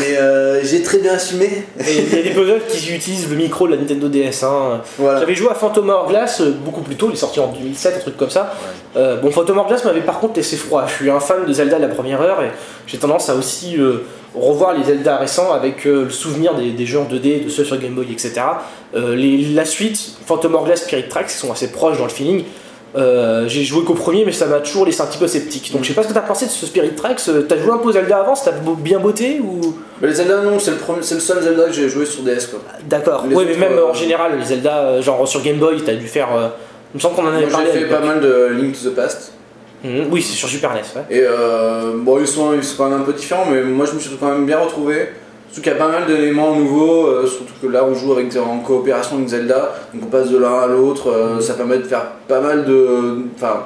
Mais 0.00 0.16
euh, 0.18 0.64
j'ai 0.64 0.82
très 0.82 0.98
bien 0.98 1.12
assumé. 1.14 1.62
Il 1.78 2.12
y 2.16 2.18
a 2.18 2.22
des 2.24 2.30
puzzles 2.30 2.62
qui 2.68 2.92
utilisent 2.92 3.30
le 3.30 3.36
micro 3.36 3.68
de 3.68 3.72
la 3.74 3.78
Nintendo 3.78 4.08
DS. 4.08 4.42
Hein. 4.42 4.80
Voilà. 4.98 5.20
J'avais 5.20 5.36
joué 5.36 5.48
à 5.48 5.54
Phantom 5.54 5.88
Hourglass 5.88 6.40
euh, 6.40 6.50
beaucoup 6.64 6.80
plus 6.80 6.96
tôt, 6.96 7.06
il 7.08 7.12
est 7.12 7.16
sorti 7.16 7.38
en 7.38 7.48
2007, 7.52 7.94
un 7.96 8.00
truc 8.00 8.16
comme 8.16 8.30
ça. 8.30 8.54
Euh, 8.96 9.20
bon, 9.20 9.30
Phantom 9.30 9.58
Hourglass 9.58 9.84
m'avait 9.84 10.00
par 10.00 10.18
contre 10.18 10.34
laissé 10.38 10.56
froid. 10.56 10.84
Je 10.88 10.94
suis 10.94 11.10
un 11.10 11.20
fan 11.20 11.44
de 11.46 11.52
Zelda 11.52 11.76
de 11.76 11.82
la 11.82 11.88
première 11.94 12.20
heure 12.20 12.42
et 12.42 12.50
j'ai 12.88 12.98
tendance 12.98 13.30
à 13.30 13.36
aussi 13.36 13.76
euh, 13.78 13.98
revoir 14.34 14.74
les 14.76 14.82
Zelda 14.82 15.18
récents 15.18 15.52
avec 15.52 15.84
le 15.84 16.10
souvenir 16.10 16.54
des, 16.56 16.72
des 16.72 16.84
jeux 16.86 16.98
en 16.98 17.04
2D, 17.04 17.44
de 17.44 17.48
ceux 17.48 17.64
sur 17.64 17.78
Game 17.78 17.94
Boy, 17.94 18.06
etc. 18.10 18.32
Les- 18.94 19.38
la 19.54 19.64
suite, 19.64 20.16
Phantom 20.26 20.52
Hourglass, 20.56 20.82
Spirit 20.82 21.08
Tracks, 21.08 21.30
sont 21.30 21.52
assez 21.52 21.70
proches 21.70 21.98
dans 21.98 22.04
le 22.04 22.10
feeling. 22.10 22.42
Euh, 22.96 23.44
j'ai 23.46 23.62
joué 23.62 23.84
qu'au 23.84 23.92
premier, 23.94 24.24
mais 24.24 24.32
ça 24.32 24.46
m'a 24.46 24.60
toujours 24.60 24.86
laissé 24.86 25.02
un 25.02 25.06
petit 25.06 25.18
peu 25.18 25.26
sceptique. 25.26 25.70
Donc 25.72 25.82
je 25.82 25.88
sais 25.88 25.94
pas 25.94 26.02
ce 26.02 26.08
que 26.08 26.14
t'as 26.14 26.20
pensé 26.22 26.46
de 26.46 26.50
ce 26.50 26.64
Spirit 26.66 26.94
Tracks. 26.94 27.20
Euh, 27.28 27.42
T'as 27.42 27.58
joué 27.58 27.72
un 27.72 27.78
peu 27.78 27.92
Zelda 27.92 28.18
avant, 28.20 28.34
ça 28.34 28.50
t'a 28.52 28.56
beau- 28.58 28.74
bien 28.74 28.98
botté 28.98 29.38
ou? 29.40 29.76
Mais 30.00 30.08
les 30.08 30.14
Zelda, 30.14 30.40
non, 30.42 30.58
c'est 30.58 30.70
le, 30.70 30.76
premier- 30.78 31.02
c'est 31.02 31.14
le 31.16 31.20
seul 31.20 31.42
Zelda 31.42 31.64
que 31.66 31.72
j'ai 31.72 31.88
joué 31.90 32.06
sur 32.06 32.22
DS 32.22 32.46
quoi. 32.50 32.60
D'accord. 32.88 33.24
Oui, 33.30 33.44
mais 33.46 33.56
même 33.56 33.78
euh, 33.78 33.88
en 33.90 33.92
général, 33.94 34.38
les 34.38 34.46
Zelda, 34.46 35.00
genre 35.02 35.28
sur 35.28 35.42
Game 35.42 35.58
Boy, 35.58 35.82
t'as 35.84 35.94
dû 35.94 36.06
faire. 36.06 36.28
euh, 36.34 36.48
Il 36.94 36.96
me 36.96 37.00
semble 37.00 37.16
qu'on 37.16 37.24
en 37.26 37.32
avait 37.32 37.42
Moi 37.42 37.50
parlé. 37.50 37.66
j'ai 37.72 37.80
fait 37.80 37.86
pas 37.86 38.00
mal 38.00 38.20
de 38.20 38.48
Link 38.52 38.74
to 38.82 38.88
the 38.90 38.94
Past. 38.94 39.32
Mhm, 39.84 40.06
Oui, 40.10 40.22
c'est 40.22 40.32
sur 40.34 40.48
Super 40.48 40.72
NES. 40.72 40.80
Ouais. 40.96 41.02
Et 41.10 41.20
euh, 41.22 41.92
bon, 41.96 42.18
ils 42.18 42.26
sont, 42.26 42.54
ils 42.54 42.64
sont 42.64 42.76
quand 42.78 42.88
même 42.88 43.00
un 43.00 43.04
peu 43.04 43.12
différents, 43.12 43.44
mais 43.50 43.60
moi 43.62 43.84
je 43.84 43.92
me 43.92 44.00
suis 44.00 44.10
quand 44.18 44.30
même 44.30 44.46
bien 44.46 44.58
retrouvé. 44.58 45.10
Surtout 45.48 45.62
qu'il 45.62 45.72
y 45.72 45.74
a 45.74 45.78
pas 45.78 45.88
mal 45.88 46.06
d'éléments 46.06 46.54
nouveaux, 46.54 47.06
euh, 47.06 47.26
surtout 47.26 47.54
que 47.62 47.66
là 47.66 47.84
on 47.84 47.94
joue 47.94 48.12
avec, 48.12 48.34
en 48.36 48.58
coopération 48.58 49.16
avec 49.16 49.28
Zelda, 49.28 49.74
donc 49.94 50.02
on 50.04 50.10
passe 50.10 50.28
de 50.30 50.36
l'un 50.38 50.60
à 50.60 50.66
l'autre, 50.66 51.08
euh, 51.10 51.40
ça 51.40 51.54
permet 51.54 51.78
de 51.78 51.84
faire 51.84 52.02
pas 52.28 52.40
mal 52.40 52.64
de. 52.64 53.18
Enfin. 53.36 53.60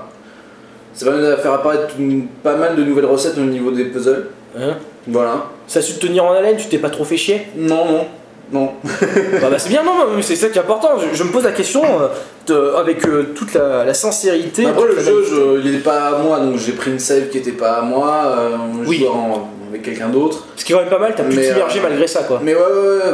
Ça 0.92 1.06
permet 1.06 1.22
de 1.26 1.36
faire 1.36 1.52
apparaître 1.52 1.94
une- 1.98 2.26
pas 2.42 2.56
mal 2.56 2.76
de 2.76 2.82
nouvelles 2.82 3.06
recettes 3.06 3.38
au 3.38 3.42
niveau 3.42 3.70
des 3.70 3.84
puzzles. 3.84 4.26
Hein? 4.58 4.74
Voilà. 5.06 5.44
Ça 5.66 5.78
a 5.78 5.82
su 5.82 5.94
te 5.94 6.06
tenir 6.06 6.24
en 6.24 6.32
haleine, 6.32 6.56
tu 6.56 6.66
t'es 6.66 6.78
pas 6.78 6.90
trop 6.90 7.04
fait 7.04 7.16
chier? 7.16 7.42
Non, 7.56 7.84
non, 7.86 8.04
non. 8.52 8.70
bah, 8.84 9.48
bah, 9.50 9.58
c'est 9.58 9.68
bien, 9.70 9.82
non, 9.84 9.92
mais 10.16 10.22
c'est 10.22 10.34
ça 10.36 10.48
qui 10.48 10.58
est 10.58 10.60
important. 10.60 10.90
Je, 10.98 11.16
je 11.16 11.22
me 11.24 11.30
pose 11.30 11.44
la 11.44 11.52
question 11.52 11.82
euh, 11.84 12.08
de- 12.48 12.74
avec 12.76 13.06
euh, 13.06 13.32
toute 13.36 13.54
la, 13.54 13.84
la 13.84 13.94
sincérité. 13.94 14.66
Après 14.66 14.88
le 14.88 15.00
jeu, 15.00 15.24
je- 15.24 15.60
il 15.66 15.76
est 15.76 15.78
pas 15.78 16.08
à 16.08 16.18
moi, 16.18 16.40
donc 16.40 16.56
j'ai 16.58 16.72
pris 16.72 16.90
une 16.90 16.98
save 16.98 17.28
qui 17.28 17.38
était 17.38 17.52
pas 17.52 17.74
à 17.74 17.82
moi, 17.82 18.34
euh, 18.38 18.56
Oui. 18.86 19.06
en- 19.08 19.48
avec 19.70 19.82
quelqu'un 19.82 20.08
d'autre. 20.08 20.46
Ce 20.56 20.64
qui 20.64 20.72
est 20.72 20.76
quand 20.76 20.82
même 20.82 20.90
pas 20.90 20.98
mal, 20.98 21.14
t'as 21.16 21.24
pu 21.24 21.36
Mais, 21.36 21.48
t'immerger 21.48 21.78
euh, 21.78 21.82
malgré 21.82 22.06
ça, 22.06 22.24
quoi. 22.24 22.40
Mais 22.42 22.54
ouais, 22.54 22.60
ouais, 22.60 23.10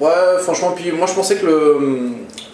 ouais, 0.00 0.06
ouais, 0.08 0.38
franchement, 0.40 0.72
puis 0.76 0.92
moi 0.92 1.06
je 1.06 1.14
pensais 1.14 1.36
que 1.36 1.46
le, 1.46 1.76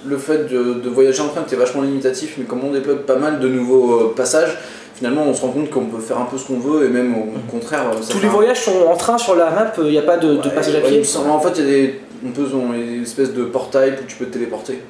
le 0.06 0.17
fait 0.19 0.49
de, 0.50 0.75
de 0.75 0.88
voyager 0.88 1.20
en 1.23 1.29
train 1.29 1.43
était 1.43 1.56
vachement 1.56 1.82
limitatif, 1.82 2.35
mais 2.38 2.44
comme 2.44 2.62
on 2.64 2.70
débloque 2.73 3.03
pas 3.06 3.17
mal 3.17 3.41
de 3.41 3.49
nouveaux 3.49 4.00
euh, 4.00 4.14
passages, 4.17 4.56
finalement 4.94 5.25
on 5.26 5.35
se 5.35 5.43
rend 5.43 5.49
compte 5.49 5.70
qu'on 5.70 5.87
peut 5.87 6.00
faire 6.00 6.19
un 6.19 6.25
peu 6.26 6.38
ce 6.38 6.47
qu'on 6.47 6.58
veut, 6.58 6.87
et 6.87 6.88
même 6.88 7.14
au 7.14 7.50
contraire. 7.50 7.82
ça 8.03 8.14
Mm. 8.14 8.17
Tous 8.17 8.20
les 8.23 8.29
un- 8.29 8.31
voyages 8.31 8.62
sont 8.64 8.87
en 8.88 8.97
train 8.97 9.19
sur 9.19 9.35
la 9.37 9.50
map, 9.50 9.73
il 9.79 9.85
n'y 9.85 9.99
a 9.99 10.03
pas 10.03 10.17
de, 10.17 10.37
de 10.37 10.49
passage 10.49 10.75
à 10.76 10.81
pied. 10.81 11.03
en 11.29 11.41
fait, 11.41 11.53
il 11.58 11.64
y 11.64 11.69
a 11.69 11.70
des, 11.70 12.00
on 12.26 12.31
peut, 12.31 12.47
on- 12.55 12.73
il 12.75 12.81
y 12.81 12.82
a 12.82 12.97
des 12.99 13.03
espèces 13.03 13.32
de 13.35 13.44
portails 13.44 13.94
où 14.03 14.06
tu 14.06 14.17
peux 14.17 14.26
te 14.26 14.32
téléporter. 14.32 14.81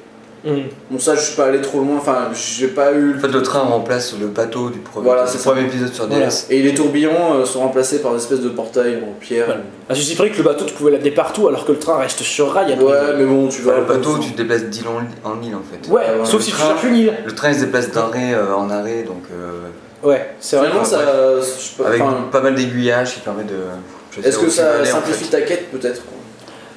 Mhm. 0.45 0.63
Bon, 0.91 0.99
ça, 0.99 1.15
je 1.15 1.21
suis 1.21 1.35
pas 1.35 1.45
allé 1.45 1.61
trop 1.61 1.79
loin, 1.79 1.97
enfin, 1.97 2.29
j'ai 2.33 2.67
pas 2.67 2.93
eu. 2.93 3.15
En 3.17 3.19
fait, 3.19 3.27
le 3.27 3.41
train 3.41 3.59
remplace 3.61 4.13
le 4.19 4.27
bateau 4.27 4.69
du 4.69 4.79
premier, 4.79 5.05
Voilà, 5.07 5.25
c'est 5.27 5.39
premier 5.43 5.61
épisode 5.63 5.93
sur 5.93 6.07
Voilà. 6.07 6.27
DS. 6.27 6.47
Et 6.49 6.61
les 6.61 6.73
tourbillons 6.73 7.33
euh, 7.35 7.45
sont 7.45 7.59
remplacés 7.59 8.01
par 8.01 8.11
des 8.13 8.19
espèces 8.19 8.41
de 8.41 8.49
portails 8.49 8.97
en 9.03 9.13
pierre. 9.19 9.45
Voilà. 9.47 9.61
Ah, 9.89 9.93
je 9.93 10.01
suis 10.01 10.15
vrai 10.15 10.29
que 10.29 10.37
le 10.37 10.43
bateau, 10.43 10.65
tu 10.65 10.73
pouvais 10.73 10.91
l'amener 10.91 11.11
partout 11.11 11.47
alors 11.47 11.65
que 11.65 11.71
le 11.71 11.79
train 11.79 11.97
reste 11.97 12.21
sur 12.21 12.51
rail. 12.51 12.73
après. 12.73 12.85
Ouais, 12.85 13.13
mais 13.17 13.25
bon, 13.25 13.47
tu 13.47 13.61
vas. 13.63 13.73
Enfin, 13.73 13.81
le 13.81 13.85
bateau, 13.87 14.17
tu 14.19 14.31
te 14.31 14.37
déplaces 14.37 14.65
d'île 14.65 14.85
en, 14.87 15.29
en 15.29 15.41
île 15.41 15.55
en 15.55 15.61
fait. 15.61 15.89
Ouais, 15.91 16.01
Ouais, 16.01 16.25
sauf 16.25 16.35
le 16.35 16.39
si 16.41 16.51
tu 16.51 16.57
train- 16.57 16.67
cherches 16.69 16.83
une 16.83 16.95
île. 16.95 17.13
Le 17.25 17.31
train 17.33 17.49
il 17.49 17.55
se 17.55 17.59
déplace 17.65 17.91
d'arrêt 17.91 18.33
euh, 18.33 18.53
en 18.55 18.69
arrêt, 18.69 19.03
donc 19.03 19.23
euh, 19.31 19.67
Ouais, 20.07 20.29
c'est 20.39 20.57
vrai. 20.57 20.67
Finalement, 20.67 20.85
ça. 20.87 20.99
avec 21.85 22.01
pas 22.31 22.41
mal 22.41 22.53
d'aiguillages 22.55 23.15
qui 23.15 23.19
permet 23.21 23.43
de. 23.43 23.55
Est-ce 24.23 24.37
que 24.39 24.45
tu 24.45 24.51
ça 24.51 24.83
simplifie 24.85 25.25
fait. 25.25 25.37
ta 25.39 25.41
quête 25.41 25.71
peut-être 25.71 26.01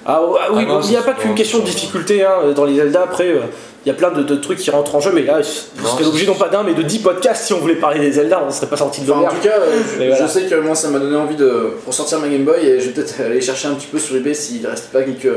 Ah, 0.07 0.21
ah 0.23 0.49
oui, 0.53 0.65
Ah 0.69 0.81
il 0.83 0.91
n'y 0.91 0.97
a 0.97 1.03
pas 1.03 1.13
qu'une 1.13 1.35
question 1.35 1.59
de 1.59 1.65
difficulté 1.65 2.25
hein, 2.25 2.53
dans 2.55 2.65
les 2.65 2.77
Zelda. 2.77 3.03
Après, 3.03 3.29
euh, 3.29 3.41
il 3.85 3.89
y 3.89 3.93
a 3.93 3.95
plein 3.95 4.11
de, 4.11 4.23
de 4.23 4.35
trucs 4.37 4.59
qui 4.59 4.71
rentrent 4.71 4.95
en 4.95 5.01
jeu, 5.01 5.11
mais 5.15 5.23
là, 5.23 5.43
serez 5.43 6.03
c'est- 6.03 6.07
obligé 6.09 6.27
non 6.27 6.35
pas 6.35 6.49
d'un, 6.49 6.63
mais 6.63 6.75
de 6.75 6.83
10 6.83 6.99
podcasts 7.01 7.47
si 7.47 7.53
on 7.53 7.59
voulait 7.59 7.75
parler 7.77 8.01
des 8.01 8.13
Zelda, 8.13 8.41
on 8.43 8.47
ne 8.47 8.51
serait 8.53 8.67
pas 8.67 8.77
sorti 8.77 9.03
de 9.03 9.11
Enfin, 9.11 9.23
en 9.23 9.29
tout 9.29 9.37
cas, 9.43 9.59
euh, 9.59 9.79
je, 9.95 9.99
Mais 9.99 10.09
voilà. 10.09 10.27
je 10.27 10.31
sais 10.31 10.43
que 10.43 10.55
moi 10.57 10.75
ça 10.75 10.89
m'a 10.89 10.99
donné 10.99 11.17
envie 11.17 11.37
de 11.37 11.71
ressortir 11.87 12.19
ma 12.19 12.29
Game 12.29 12.45
Boy 12.45 12.65
et 12.67 12.81
je 12.81 12.87
vais 12.87 12.93
peut-être 12.93 13.15
aller 13.25 13.41
chercher 13.41 13.69
un 13.69 13.75
petit 13.75 13.87
peu 13.87 13.99
sur 13.99 14.17
eBay 14.17 14.35
s'il 14.35 14.67
reste 14.67 14.91
pas 14.93 15.03
quelques, 15.03 15.33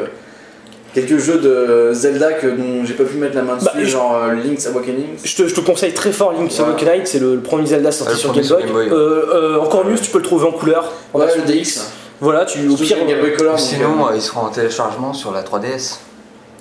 quelques 0.94 1.18
jeux 1.18 1.38
de 1.40 1.94
Zelda 1.94 2.34
que, 2.34 2.48
dont 2.48 2.86
j'ai 2.86 2.94
pas 2.94 3.04
pu 3.06 3.16
mettre 3.18 3.36
la 3.36 3.42
main 3.44 3.56
dessus, 3.56 3.66
Bah, 3.66 3.80
je- 3.80 3.86
genre 3.86 4.16
euh, 4.24 4.34
Link's 4.34 4.68
Awakening. 4.68 5.08
Je 5.24 5.36
te, 5.36 5.48
je 5.48 5.56
te 5.56 5.62
conseille 5.62 5.94
très 5.94 6.12
fort 6.12 6.34
Link's 6.34 6.58
Ouais. 6.60 6.66
Awakening, 6.66 7.02
c'est 7.06 7.20
le, 7.20 7.36
le 7.36 7.42
premier 7.42 7.66
Zelda 7.66 7.92
sorti 7.92 8.14
Ah, 8.16 8.18
sur 8.18 8.34
Game 8.34 8.46
Boy. 8.48 8.64
Game 8.64 8.72
Boy, 8.74 8.88
Euh, 8.92 9.26
euh, 9.34 9.60
encore 9.60 9.86
mieux 9.86 9.98
si 9.98 10.04
tu 10.04 10.12
peux 10.12 10.20
le 10.20 10.24
trouver 10.26 10.46
en 10.48 10.52
couleur, 10.52 10.92
en 11.14 11.20
Ouais, 11.20 11.28
le 11.36 11.44
DX. 11.44 11.80
Voilà, 12.24 12.46
tu, 12.46 12.68
au 12.68 12.76
pire, 12.76 12.98
sur 12.98 13.06
Game 13.06 13.20
Boy 13.20 13.34
Color. 13.34 13.52
donc, 13.52 13.60
Sinon, 13.60 14.06
euh, 14.08 14.12
euh, 14.12 14.16
ils 14.16 14.22
seront 14.22 14.42
en 14.48 14.50
téléchargement 14.50 15.14
sur 15.14 15.32
la 15.32 15.42
3DS. 15.44 16.00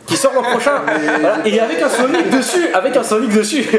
qui 0.07 0.16
sort 0.16 0.33
l'an 0.35 0.42
prochain. 0.42 0.83
Voilà, 1.21 1.38
et 1.45 1.61
avec 1.61 1.81
un 1.81 1.88
Sonic 1.88 2.28
dessus, 2.31 2.66
avec 2.75 2.97
un 2.97 3.02
Sonic 3.04 3.31
dessus. 3.33 3.64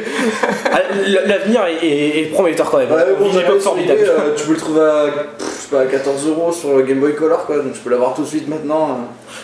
Ah, 0.76 0.80
L'avenir 1.28 1.62
est, 1.66 1.86
est- 1.86 2.22
est 2.22 2.26
prometteur 2.32 2.70
quand 2.72 2.78
même. 2.80 2.90
Ouais, 2.92 3.04
bon, 3.20 3.26
Il 3.32 3.42
pas 3.44 3.60
formidable. 3.60 4.00
formidable. 4.00 4.34
tu 4.36 4.44
peux 4.46 4.54
le 4.54 4.58
trouver 4.58 4.82
à, 4.82 5.04
pff, 5.38 5.48
je 5.48 5.62
sais 5.62 5.68
pas, 5.70 5.82
à 5.82 5.86
14 5.86 6.28
euros 6.30 6.52
sur 6.52 6.82
Game 6.84 7.00
Boy 7.00 7.14
Color 7.16 7.46
quoi, 7.46 7.58
donc 7.58 7.76
je 7.76 7.80
peux 7.80 7.90
l'avoir 7.92 8.14
tout 8.16 8.24
de 8.24 8.28
suite 8.28 8.48
maintenant. 8.48 9.00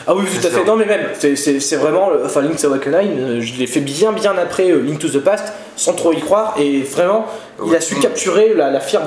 Ah 0.07 0.15
oui, 0.15 0.23
tout 0.25 0.47
à 0.47 0.49
fait. 0.49 0.63
Non, 0.63 0.75
mais 0.75 0.85
même, 0.85 1.01
c'est- 1.19 1.75
vraiment. 1.75 2.09
Enfin, 2.25 2.41
Link's 2.41 2.63
Awakening, 2.63 3.19
euh, 3.19 3.41
je 3.41 3.59
l'ai 3.59 3.67
fait 3.67 3.81
bien, 3.81 4.11
bien 4.13 4.35
après 4.37 4.71
euh, 4.71 4.79
Link 4.81 4.97
to 4.99 5.09
the 5.09 5.19
Past, 5.19 5.53
sans 5.79 5.93
trop 5.93 6.11
y 6.11 6.19
croire, 6.19 6.55
et 6.59 6.81
vraiment, 6.81 7.25
il 7.65 7.73
a 7.73 7.79
su 7.79 7.95
capturer 7.95 8.53
la, 8.53 8.69
la 8.69 8.81
firme. 8.81 9.03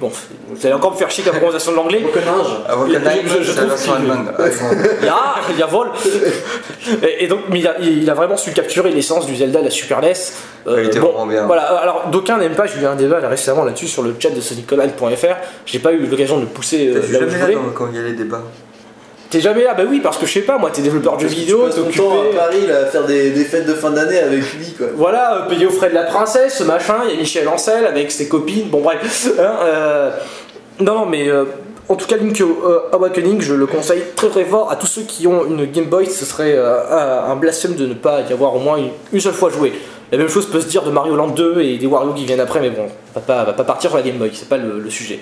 Bon, 0.00 0.10
vous 0.48 0.64
allez 0.66 0.72
encore 0.74 0.92
me 0.92 0.96
faire 0.96 1.10
chier 1.10 1.22
avec 1.22 1.34
la 1.34 1.40
prononciation 1.40 1.72
de 1.72 1.76
l'anglais. 1.76 2.02
Ah. 5.08 5.34
Il 5.50 5.58
y 5.58 5.62
a, 5.62 5.66
vol. 5.66 5.88
Et, 7.02 7.24
et 7.24 7.26
donc, 7.28 7.40
mais 7.50 7.60
il 7.60 7.66
a, 7.68 7.78
il 7.80 8.08
a 8.08 8.14
vraiment 8.14 8.36
su 8.36 8.52
capturer 8.52 8.90
l'essence 8.92 9.26
du 9.26 9.36
Zelda, 9.36 9.60
de 9.60 9.64
la 9.66 9.70
Super 9.70 10.00
NES. 10.00 10.12
Euh, 10.66 10.80
Il 10.82 10.86
était 10.86 10.98
bon, 11.00 11.08
vraiment 11.12 11.26
bien. 11.26 11.46
Voilà, 11.46 11.62
alors 11.62 12.08
d'aucuns 12.10 12.38
n'aiment 12.38 12.54
pas, 12.54 12.66
j'ai 12.66 12.80
eu 12.80 12.86
un 12.86 12.96
débat 12.96 13.20
là, 13.20 13.28
récemment 13.28 13.64
là-dessus 13.64 13.86
sur 13.88 14.02
le 14.02 14.14
chat 14.18 14.30
de 14.30 14.40
soniconline.fr. 14.40 15.36
J'ai 15.66 15.78
pas 15.78 15.92
eu 15.92 16.06
l'occasion 16.06 16.38
de 16.38 16.46
pousser 16.46 16.88
euh, 16.88 16.94
là 16.94 17.00
où 17.00 17.02
je 17.06 17.12
là 17.18 17.26
voulais. 17.44 17.54
dans- 17.54 17.60
quand 17.74 17.88
il 17.92 17.96
y 17.96 18.00
a 18.00 18.02
les 18.02 18.12
débats. 18.14 18.42
T'es 19.36 19.42
jamais 19.42 19.64
là 19.64 19.74
Bah 19.74 19.82
oui, 19.86 20.00
parce 20.00 20.16
que 20.16 20.24
je 20.24 20.32
sais 20.32 20.40
pas, 20.40 20.56
moi, 20.56 20.70
t'es 20.72 20.80
développeur 20.80 21.18
de 21.18 21.20
jeux 21.20 21.28
vidéo, 21.28 21.68
t'es 21.68 21.80
occupé. 21.80 21.98
temps 21.98 22.22
à 22.22 22.34
Paris 22.34 22.66
là, 22.66 22.78
à 22.78 22.86
faire 22.86 23.04
des, 23.04 23.32
des 23.32 23.44
fêtes 23.44 23.66
de 23.66 23.74
fin 23.74 23.90
d'année 23.90 24.18
avec 24.18 24.40
lui 24.40 24.72
quoi. 24.72 24.86
Voilà, 24.94 25.36
euh, 25.44 25.48
payé 25.50 25.66
aux 25.66 25.70
frais 25.70 25.90
de 25.90 25.94
la 25.94 26.04
princesse, 26.04 26.62
machin, 26.62 26.94
il 27.06 27.10
y 27.10 27.18
a 27.18 27.20
Michel 27.20 27.46
Ancel 27.46 27.84
avec 27.84 28.10
ses 28.10 28.28
copines, 28.28 28.70
bon 28.70 28.80
bref. 28.80 29.28
hein, 29.38 29.42
euh, 29.62 30.10
non, 30.80 31.00
non, 31.00 31.04
mais 31.04 31.28
euh, 31.28 31.44
en 31.86 31.96
tout 31.96 32.06
cas, 32.06 32.16
Link 32.16 32.40
euh, 32.40 32.78
Awakening, 32.92 33.42
je 33.42 33.52
le 33.52 33.66
conseille 33.66 34.04
très 34.16 34.30
très 34.30 34.46
fort 34.46 34.72
à 34.72 34.76
tous 34.76 34.86
ceux 34.86 35.02
qui 35.02 35.26
ont 35.26 35.44
une 35.44 35.66
Game 35.66 35.84
Boy, 35.84 36.06
ce 36.06 36.24
serait 36.24 36.56
un 36.56 37.36
blasphème 37.36 37.74
de 37.74 37.84
ne 37.84 37.92
pas 37.94 38.22
y 38.22 38.32
avoir 38.32 38.56
au 38.56 38.58
moins 38.58 38.78
une, 38.78 38.88
une 39.12 39.20
seule 39.20 39.34
fois 39.34 39.50
joué. 39.50 39.74
La 40.12 40.16
même 40.16 40.28
chose 40.28 40.46
peut 40.46 40.62
se 40.62 40.66
dire 40.68 40.82
de 40.82 40.90
Mario 40.90 41.14
Land 41.14 41.28
2 41.28 41.60
et 41.60 41.76
des 41.76 41.86
Wario 41.86 42.14
qui 42.14 42.24
viennent 42.24 42.40
après, 42.40 42.60
mais 42.60 42.70
bon, 42.70 42.86
on 42.86 43.20
va 43.20 43.26
pas, 43.26 43.44
va 43.44 43.52
pas 43.52 43.64
partir 43.64 43.90
sur 43.90 43.98
la 43.98 44.02
Game 44.02 44.16
Boy, 44.16 44.30
c'est 44.32 44.48
pas 44.48 44.56
le, 44.56 44.78
le 44.78 44.88
sujet. 44.88 45.20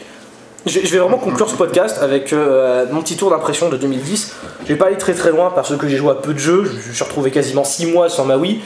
Je, 0.66 0.80
vais 0.80 0.98
vraiment 0.98 1.18
conclure 1.18 1.48
ce 1.50 1.56
podcast 1.56 1.98
avec 2.00 2.32
euh, 2.32 2.86
mon 2.90 3.02
petit 3.02 3.16
tour 3.16 3.30
d'impression 3.30 3.68
de 3.68 3.76
2010. 3.76 4.32
Je 4.62 4.68
vais 4.68 4.76
pas 4.76 4.86
aller 4.86 4.96
très 4.96 5.12
très 5.12 5.30
loin 5.30 5.52
parce 5.54 5.76
que 5.76 5.88
j'ai 5.88 5.96
joué 5.98 6.10
à 6.10 6.14
peu 6.14 6.32
de 6.32 6.38
jeux, 6.38 6.64
je, 6.64 6.88
je 6.90 6.94
suis 6.94 7.04
retrouvé 7.04 7.30
quasiment 7.30 7.64
6 7.64 7.86
mois 7.86 8.08
sans 8.08 8.24
ma 8.24 8.36
Wii. 8.38 8.60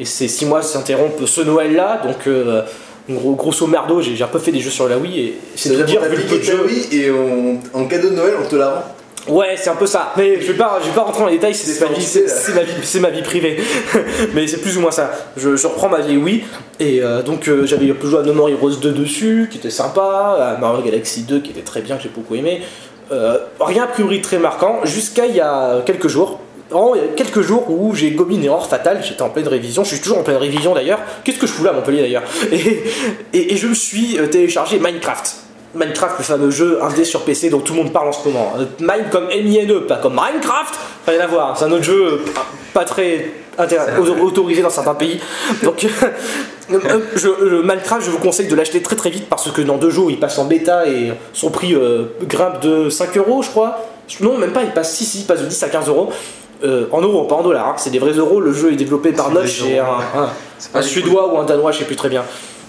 Et 0.00 0.04
ces 0.06 0.28
6 0.28 0.46
mois 0.46 0.62
s'interrompent 0.62 1.26
ce 1.26 1.40
Noël-là, 1.42 2.00
donc 2.04 2.26
euh, 2.26 2.62
gros, 3.10 3.34
grosso 3.34 3.66
merdo, 3.66 4.00
j'ai 4.00 4.16
j'ai 4.16 4.24
un 4.24 4.28
peu 4.28 4.38
fait 4.38 4.50
des 4.52 4.60
jeux 4.60 4.70
sur 4.70 4.88
la 4.88 4.96
Wii 4.96 5.20
et 5.20 5.38
c'est 5.54 5.68
C'est-à-dire 5.68 6.00
dire 6.00 6.10
le 6.10 6.16
peu 6.16 6.38
de 6.38 6.42
jeux. 6.42 6.64
Wii 6.66 6.88
et 6.96 7.10
on- 7.10 7.60
en 7.78 7.84
cadeau 7.84 8.08
de 8.08 8.14
Noël, 8.14 8.34
on 8.42 8.48
te 8.48 8.56
la 8.56 8.70
rend. 8.70 8.84
Ouais, 9.28 9.54
c'est 9.56 9.70
un 9.70 9.76
peu 9.76 9.86
ça. 9.86 10.12
Mais 10.16 10.40
je 10.40 10.50
vais 10.50 10.58
pas, 10.58 10.78
je 10.82 10.88
vais 10.88 10.94
pas 10.94 11.02
rentrer 11.02 11.20
dans 11.20 11.26
les 11.28 11.34
détails, 11.34 11.54
c'est 11.54 11.80
ma, 11.80 11.92
vie- 11.94 12.06
ma 12.54 12.62
vie, 12.62 12.72
c'est 12.82 13.00
ma 13.00 13.10
vie 13.10 13.22
privée. 13.22 13.56
Mais 14.34 14.48
c'est 14.48 14.56
plus 14.56 14.76
ou 14.76 14.80
moins 14.80 14.90
ça. 14.90 15.12
Je, 15.36 15.54
je 15.54 15.66
reprends 15.68 15.88
ma 15.88 16.00
vieille 16.00 16.16
Wii 16.16 16.42
et 16.80 17.00
euh, 17.02 17.22
donc 17.22 17.46
euh, 17.48 17.64
j'avais 17.64 17.86
joué 18.02 18.18
à 18.18 18.22
No 18.22 18.32
More 18.34 18.48
Heroes 18.48 18.76
2 18.80 18.90
dessus, 18.90 19.48
qui 19.50 19.58
était 19.58 19.70
sympa, 19.70 20.56
à 20.56 20.60
Mario 20.60 20.82
Galaxy 20.82 21.22
2 21.22 21.38
qui 21.40 21.50
était 21.50 21.60
très 21.62 21.82
bien, 21.82 21.96
que 21.98 22.02
j'ai 22.02 22.08
beaucoup 22.08 22.34
aimé. 22.34 22.62
Euh, 23.12 23.38
rien 23.60 23.84
a 23.84 23.86
priori 23.86 24.20
très 24.22 24.38
marquant 24.38 24.80
jusqu'à 24.84 25.26
il 25.26 25.36
y 25.36 25.40
a 25.40 25.82
quelques 25.86 26.08
jours. 26.08 26.40
Vraiment, 26.70 26.94
il 26.96 27.02
y 27.02 27.04
a 27.04 27.08
quelques 27.14 27.42
jours 27.42 27.70
où 27.70 27.94
j'ai 27.94 28.10
gommé 28.12 28.34
une 28.36 28.44
erreur 28.44 28.66
fatale, 28.66 29.02
j'étais 29.06 29.20
en 29.22 29.28
pleine 29.28 29.46
révision, 29.46 29.84
je 29.84 29.90
suis 29.90 30.00
toujours 30.00 30.18
en 30.18 30.22
pleine 30.22 30.38
révision 30.38 30.74
d'ailleurs. 30.74 31.00
Qu'est-ce 31.22 31.38
que 31.38 31.46
je 31.46 31.52
fous 31.52 31.62
là 31.64 31.70
à 31.70 31.74
Montpellier 31.74 32.00
d'ailleurs? 32.00 32.22
Et, 32.50 32.82
et, 33.34 33.52
et 33.52 33.56
je 33.56 33.66
me 33.68 33.74
suis 33.74 34.16
téléchargé 34.30 34.78
Minecraft. 34.80 35.36
Minecraft, 35.74 36.16
le 36.18 36.24
fameux 36.24 36.50
jeu 36.50 36.78
indé 36.82 37.04
sur 37.04 37.22
PC 37.22 37.48
dont 37.50 37.60
tout 37.60 37.72
le 37.74 37.82
monde 37.82 37.92
parle 37.92 38.08
en 38.08 38.12
ce 38.12 38.28
moment. 38.28 38.52
Euh, 38.58 38.64
Mine 38.80 39.06
comme 39.10 39.28
M-I-N-E, 39.30 39.80
pas 39.86 39.96
comme 39.96 40.14
Minecraft, 40.14 40.74
rien 41.06 41.20
à 41.20 41.26
voir. 41.26 41.56
C'est 41.56 41.64
un 41.64 41.72
autre 41.72 41.84
jeu 41.84 42.04
euh, 42.04 42.18
pas 42.74 42.84
très 42.84 43.30
autorisé 44.20 44.62
dans 44.62 44.70
certains 44.70 44.94
pays. 44.94 45.20
Donc, 45.62 45.84
euh, 46.72 46.78
euh, 46.84 47.00
je, 47.16 47.62
Minecraft, 47.62 48.04
je 48.04 48.10
vous 48.10 48.18
conseille 48.18 48.48
de 48.48 48.54
l'acheter 48.54 48.82
très 48.82 48.96
très 48.96 49.10
vite 49.10 49.28
parce 49.28 49.50
que 49.50 49.62
dans 49.62 49.76
deux 49.78 49.90
jours 49.90 50.10
il 50.10 50.18
passe 50.18 50.38
en 50.38 50.44
bêta 50.46 50.86
et 50.86 51.12
son 51.32 51.50
prix 51.50 51.74
euh, 51.74 52.04
grimpe 52.24 52.60
de 52.60 52.88
5 52.90 53.16
euros, 53.18 53.42
je 53.42 53.50
crois. 53.50 53.80
Non, 54.20 54.36
même 54.36 54.52
pas, 54.52 54.62
il 54.62 54.72
passe, 54.72 54.94
si, 54.94 55.04
si, 55.04 55.20
il 55.20 55.24
passe 55.26 55.40
de 55.40 55.46
10 55.46 55.62
à 55.62 55.68
15 55.68 55.88
euros. 55.88 56.10
Euh, 56.64 56.86
en 56.92 57.00
euros, 57.00 57.24
pas 57.24 57.34
en 57.34 57.42
dollars, 57.42 57.66
hein. 57.68 57.74
c'est 57.76 57.90
des 57.90 57.98
vrais 57.98 58.12
euros. 58.12 58.40
Le 58.40 58.52
jeu 58.52 58.72
est 58.72 58.76
développé 58.76 59.10
par 59.12 59.30
Notch 59.32 59.62
et 59.64 59.80
un, 59.80 59.84
un- 60.74 60.82
suédois 60.82 61.32
ou 61.34 61.38
un 61.38 61.44
danois, 61.44 61.72
je 61.72 61.78
sais 61.78 61.84
plus 61.84 61.96
très 61.96 62.08
bien. 62.08 62.22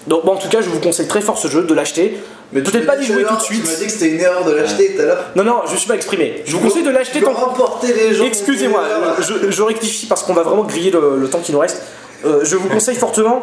Donc, 0.08 0.26
bon, 0.26 0.34
en 0.34 0.38
tout 0.38 0.50
cas, 0.50 0.62
je 0.62 0.70
vous 0.70 0.80
conseille 0.80 1.08
très 1.08 1.22
fort 1.22 1.38
ce 1.38 1.48
jeu, 1.48 1.64
de 1.64 1.74
l'acheter. 1.74 2.18
Mais 2.52 2.62
Peut-être 2.62 2.86
pas 2.86 2.98
d'y 2.98 3.06
jouer 3.06 3.24
tout 3.24 3.36
de 3.36 3.42
suite. 3.42 3.64
Tu 3.64 3.70
m'as 3.70 3.78
dit 3.78 3.86
que 3.86 3.92
c'était 3.92 4.10
une 4.10 4.20
erreur 4.20 4.46
de 4.46 4.52
l'acheter 4.52 4.94
tout 4.96 5.02
à 5.02 5.06
l'heure. 5.06 5.24
Non, 5.36 5.44
non, 5.44 5.62
je 5.66 5.74
me 5.74 5.78
suis 5.78 5.88
pas 5.88 5.96
exprimé. 5.96 6.44
Je 6.46 6.56
vous 6.56 6.60
conseille 6.60 6.84
de 6.84 6.92
l'acheter 6.92 7.22
tant 7.22 7.34
remporter 7.34 7.94
les 7.94 8.14
gens. 8.14 8.26
Excusez-moi, 8.26 8.84
je, 9.20 9.50
je 9.50 9.62
rectifie 9.64 10.06
parce 10.06 10.24
qu'on 10.24 10.34
va 10.34 10.44
vraiment 10.44 10.64
griller 10.64 10.92
le, 10.92 11.18
le 11.18 11.30
temps 11.30 11.40
qui 11.40 11.52
nous 11.52 11.60
reste. 11.60 11.82
Euh, 12.26 12.40
je 12.44 12.56
vous 12.56 12.70
conseille 12.70 12.96
fortement 12.96 13.42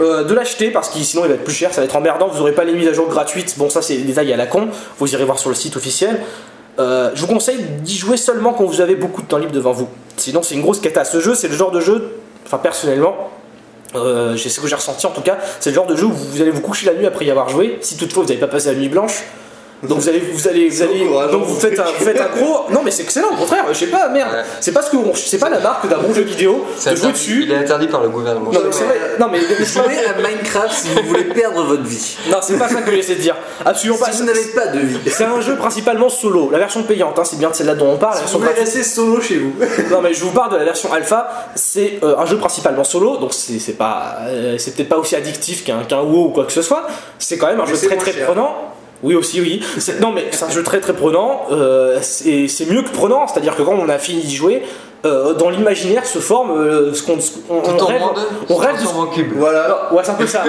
euh, 0.00 0.22
de 0.24 0.34
l'acheter 0.34 0.70
parce 0.70 0.88
que 0.88 0.98
sinon 0.98 1.24
il 1.24 1.28
va 1.28 1.34
être 1.34 1.44
plus 1.44 1.54
cher, 1.54 1.74
ça 1.74 1.80
va 1.80 1.86
être 1.86 1.96
emmerdant, 1.96 2.28
vous 2.28 2.38
n'aurez 2.38 2.52
pas 2.52 2.62
les 2.62 2.74
mises 2.74 2.86
à 2.86 2.92
jour 2.92 3.08
gratuites. 3.08 3.54
Bon, 3.58 3.68
ça 3.68 3.82
c'est 3.82 3.96
des 3.96 4.04
détails 4.04 4.32
à 4.32 4.36
la 4.36 4.46
con, 4.46 4.68
vous 4.98 5.12
irez 5.12 5.24
voir 5.24 5.38
sur 5.40 5.48
le 5.48 5.56
site 5.56 5.76
officiel. 5.76 6.20
Euh, 6.78 7.10
je 7.14 7.20
vous 7.22 7.26
conseille 7.26 7.58
d'y 7.80 7.96
jouer 7.96 8.16
seulement 8.16 8.52
quand 8.52 8.64
vous 8.64 8.80
avez 8.80 8.94
beaucoup 8.94 9.20
de 9.22 9.26
temps 9.26 9.38
libre 9.38 9.52
devant 9.52 9.72
vous. 9.72 9.88
Sinon, 10.16 10.42
c'est 10.42 10.54
une 10.54 10.62
grosse 10.62 10.80
cata. 10.80 11.04
Ce 11.04 11.18
jeu, 11.18 11.34
c'est 11.34 11.48
le 11.48 11.56
genre 11.56 11.72
de 11.72 11.80
jeu, 11.80 12.12
enfin 12.46 12.58
personnellement, 12.58 13.30
euh, 13.94 14.36
c'est 14.36 14.48
ce 14.48 14.60
que 14.60 14.68
j'ai 14.68 14.74
ressenti 14.74 15.06
en 15.06 15.10
tout 15.10 15.20
cas, 15.20 15.38
c'est 15.58 15.70
le 15.70 15.74
genre 15.74 15.86
de 15.86 15.96
jeu 15.96 16.06
où 16.06 16.12
vous 16.12 16.40
allez 16.40 16.50
vous 16.50 16.60
coucher 16.60 16.86
la 16.86 16.94
nuit 16.94 17.06
après 17.06 17.24
y 17.24 17.30
avoir 17.30 17.48
joué, 17.48 17.78
si 17.80 17.96
toutefois 17.96 18.22
vous 18.22 18.28
n'avez 18.28 18.40
pas 18.40 18.48
passé 18.48 18.72
la 18.72 18.78
nuit 18.78 18.88
blanche. 18.88 19.22
Donc 19.82 19.98
vous 19.98 20.08
allez, 20.10 20.18
vous 20.20 20.46
allez, 20.48 20.68
vous 20.68 20.82
allez, 20.82 21.08
donc 21.32 21.44
vous 21.44 21.58
faites 21.58 21.78
un, 21.78 21.84
vous 21.84 22.04
faites 22.04 22.20
un 22.20 22.28
gros. 22.36 22.66
Non 22.70 22.82
mais 22.84 22.90
c'est 22.90 23.02
excellent, 23.02 23.28
au 23.32 23.36
contraire. 23.36 23.64
Je 23.70 23.74
sais 23.78 23.86
pas, 23.86 24.08
merde. 24.08 24.30
Ouais. 24.32 24.42
C'est 24.60 24.72
pas 24.72 24.82
ce 24.82 24.90
que, 24.90 24.96
c'est 25.14 25.38
pas 25.38 25.48
la 25.48 25.58
marque 25.60 25.88
d'un 25.88 25.96
bon 25.98 26.12
jeu 26.12 26.22
vidéo 26.22 26.66
C'est 26.76 26.90
de 26.90 26.96
jouer 26.96 27.06
interdit- 27.06 27.12
dessus. 27.12 27.42
Il 27.44 27.52
est 27.52 27.56
interdit 27.56 27.86
par 27.86 28.02
le 28.02 28.10
gouvernement. 28.10 28.50
Non 28.52 28.60
mais 28.64 28.72
c'est 28.72 28.84
vrai. 28.84 28.98
Non 29.18 29.28
mais, 29.32 29.38
mais 29.40 29.64
Jouez 29.64 30.04
à 30.06 30.14
Minecraft 30.20 30.70
si 30.72 30.88
vous 30.88 31.08
voulez 31.08 31.24
perdre 31.24 31.64
votre 31.64 31.84
vie. 31.84 32.16
non, 32.30 32.36
c'est 32.42 32.58
pas 32.58 32.68
ça 32.68 32.82
que 32.82 32.90
j'essaie 32.90 33.14
de 33.14 33.20
dire. 33.22 33.36
Absolument 33.64 33.98
pas. 33.98 34.12
Si 34.12 34.18
vous 34.20 34.26
n'avez 34.26 34.44
pas 34.54 34.66
de 34.66 34.80
vie. 34.80 34.98
C'est 35.06 35.24
un 35.24 35.40
jeu 35.40 35.56
principalement 35.56 36.08
solo. 36.10 36.50
La 36.50 36.58
version 36.58 36.82
payante, 36.82 37.18
hein, 37.18 37.24
c'est 37.24 37.38
bien 37.38 37.48
de 37.50 37.54
celle-là 37.54 37.74
dont 37.74 37.92
on 37.92 37.96
parle. 37.96 38.12
La 38.12 38.16
Si 38.18 38.22
version 38.24 38.38
vous 38.38 38.44
voulez 38.46 38.58
rester 38.60 38.82
solo 38.82 39.20
chez 39.20 39.36
vous. 39.38 39.54
Non 39.90 40.02
mais 40.02 40.12
je 40.12 40.22
vous 40.24 40.30
parle 40.32 40.52
de 40.52 40.56
la 40.56 40.64
version 40.64 40.92
alpha, 40.92 41.46
c'est 41.54 42.00
euh, 42.02 42.16
un 42.18 42.26
jeu 42.26 42.36
principalement 42.36 42.84
solo, 42.84 43.16
donc 43.16 43.32
c'est 43.32 43.58
c'est 43.58 43.72
pas, 43.72 44.18
euh, 44.26 44.56
c'est 44.58 44.74
peut-être 44.74 44.88
pas 44.90 44.98
aussi 44.98 45.16
addictif 45.16 45.64
qu'un 45.64 45.84
qu'un 45.84 46.00
WoW 46.02 46.26
ou 46.26 46.28
quoi 46.30 46.44
que 46.44 46.52
ce 46.52 46.62
soit. 46.62 46.86
C'est 47.18 47.38
quand 47.38 47.46
même 47.46 47.60
un 47.60 47.64
Mais 47.64 47.70
jeu 47.70 47.76
c'est 47.76 47.86
très 47.86 47.96
très 47.96 48.12
cher. 48.12 48.26
prenant. 48.26 48.69
Oui 49.02 49.14
aussi 49.14 49.40
oui. 49.40 49.62
C'est- 49.78 50.00
Non 50.00 50.12
mais 50.12 50.26
c'est 50.30 50.44
un 50.44 50.50
jeu 50.50 50.62
très 50.62 50.80
très 50.80 50.92
prenant. 50.92 51.46
euh, 51.52 51.98
c'est 52.02 52.48
c'est 52.48 52.66
mieux 52.66 52.82
que 52.82 52.90
prenant, 52.90 53.26
c'est-à-dire 53.26 53.56
que 53.56 53.62
quand 53.62 53.74
on 53.74 53.88
a 53.88 53.98
fini 53.98 54.22
d'y 54.22 54.36
jouer, 54.36 54.62
euh, 55.06 55.32
dans 55.32 55.48
l'imaginaire 55.48 56.04
se 56.04 56.18
forme 56.18 56.50
euh, 56.50 56.92
ce 56.92 57.02
qu'on 57.02 57.16
on, 57.48 57.62
on 57.66 57.86
rêve. 57.86 58.00
monde, 58.00 58.18
on 58.50 58.56
rêve 58.56 58.76
de- 58.82 58.86
en 58.86 59.06
cube. 59.06 59.32
Voilà. 59.34 59.88
Ouais 59.94 60.02
c'est 60.04 60.10
un 60.10 60.14
peu 60.14 60.26
ça. 60.26 60.44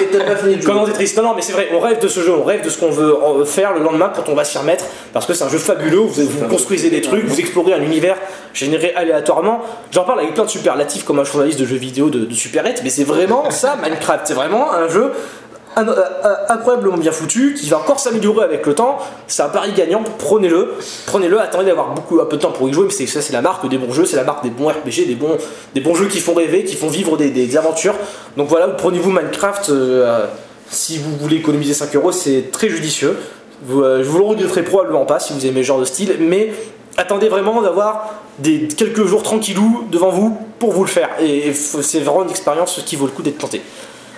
Et 0.00 0.04
t'as 0.06 0.22
pas 0.24 0.36
fini 0.36 0.56
de 0.56 0.64
Comme 0.64 0.76
dans 0.76 0.84
jouer. 0.84 0.92
Tetris. 0.92 1.14
Non, 1.16 1.24
non, 1.24 1.32
mais 1.34 1.42
c'est 1.42 1.52
vrai, 1.52 1.68
on 1.74 1.80
rêve 1.80 1.98
de 2.00 2.06
ce 2.06 2.20
jeu, 2.20 2.32
on 2.32 2.44
rêve 2.44 2.64
de 2.64 2.70
ce 2.70 2.78
qu'on 2.78 2.90
veut 2.90 3.16
en- 3.20 3.44
faire 3.44 3.72
le 3.74 3.80
lendemain 3.80 4.12
quand 4.14 4.28
on 4.28 4.36
va 4.36 4.44
s'y 4.44 4.56
remettre, 4.58 4.84
parce 5.12 5.26
que 5.26 5.34
c'est 5.34 5.42
un 5.42 5.48
jeu 5.48 5.58
fabuleux, 5.58 5.98
vous, 5.98 6.12
vous 6.28 6.46
construisez 6.48 6.88
des 6.90 7.00
trucs, 7.00 7.24
vous 7.24 7.40
explorez 7.40 7.72
un 7.72 7.82
univers 7.82 8.16
généré 8.52 8.92
aléatoirement. 8.94 9.60
J'en 9.90 10.04
parle 10.04 10.20
avec 10.20 10.34
plein 10.34 10.44
de 10.44 10.50
superlatifs 10.50 11.04
comme 11.04 11.18
un 11.18 11.24
journaliste 11.24 11.58
de 11.58 11.66
jeux 11.66 11.74
vidéo 11.76 12.10
de, 12.10 12.20
de 12.24 12.34
Superette, 12.34 12.82
mais 12.84 12.90
c'est 12.90 13.02
vraiment 13.02 13.50
ça, 13.50 13.74
Minecraft. 13.82 14.20
C'est 14.28 14.34
vraiment 14.34 14.72
un 14.72 14.88
jeu 14.88 15.06
euh, 15.06 15.08
euh, 15.08 15.43
incroyablement 15.76 16.96
bien 16.96 17.12
foutu, 17.12 17.54
qui 17.54 17.68
va 17.68 17.78
encore 17.78 17.98
s'améliorer 18.00 18.44
avec 18.44 18.66
le 18.66 18.74
temps. 18.74 18.98
C'est 19.26 19.42
un 19.42 19.48
pari 19.48 19.72
gagnant, 19.72 20.02
prenez-le. 20.18 20.74
Prenez-le, 21.06 21.40
attendez 21.40 21.66
d'avoir 21.66 21.92
beaucoup, 21.94 22.20
un 22.20 22.26
peu 22.26 22.36
de 22.36 22.42
temps 22.42 22.52
pour 22.52 22.68
y 22.68 22.72
jouer, 22.72 22.84
mais 22.86 22.92
c'est, 22.92 23.06
ça 23.06 23.20
c'est 23.20 23.32
la 23.32 23.42
marque 23.42 23.68
des 23.68 23.78
bons 23.78 23.92
jeux, 23.92 24.04
c'est 24.04 24.16
la 24.16 24.24
marque 24.24 24.42
des 24.44 24.50
bons 24.50 24.68
RPG, 24.68 25.06
des 25.06 25.14
bons, 25.14 25.36
des 25.74 25.80
bons 25.80 25.94
jeux 25.94 26.06
qui 26.06 26.20
font 26.20 26.34
rêver, 26.34 26.64
qui 26.64 26.76
font 26.76 26.88
vivre 26.88 27.16
des, 27.16 27.56
aventures. 27.56 27.94
Donc 28.36 28.48
voilà, 28.48 28.68
prenez-vous 28.68 29.10
Minecraft. 29.10 29.70
euh, 29.70 30.26
si 30.70 30.98
vous 30.98 31.14
voulez 31.16 31.36
économiser 31.36 31.74
5 31.74 31.94
euros, 31.96 32.10
c'est 32.10 32.50
très 32.50 32.68
judicieux. 32.68 33.16
Vous, 33.64 33.82
euh, 33.82 34.02
je 34.02 34.08
vous 34.08 34.18
le 34.18 34.24
regretterai 34.24 34.62
probablement 34.62 35.04
pas 35.04 35.20
si 35.20 35.32
vous 35.32 35.46
aimez 35.46 35.62
ce 35.62 35.68
genre 35.68 35.78
de 35.80 35.84
style, 35.84 36.16
mais 36.20 36.52
attendez 36.96 37.28
vraiment 37.28 37.60
d'avoir 37.62 38.14
des 38.38 38.66
quelques 38.68 39.04
jours 39.04 39.22
tranquillou 39.22 39.84
devant 39.90 40.10
vous 40.10 40.36
pour 40.58 40.72
vous 40.72 40.82
le 40.84 40.90
faire. 40.90 41.10
Et 41.20 41.50
f- 41.52 41.82
c'est 41.82 42.00
vraiment 42.00 42.24
une 42.24 42.30
expérience 42.30 42.80
qui 42.86 42.96
vaut 42.96 43.06
le 43.06 43.12
coup 43.12 43.22
d'être 43.22 43.38
tenté. 43.38 43.60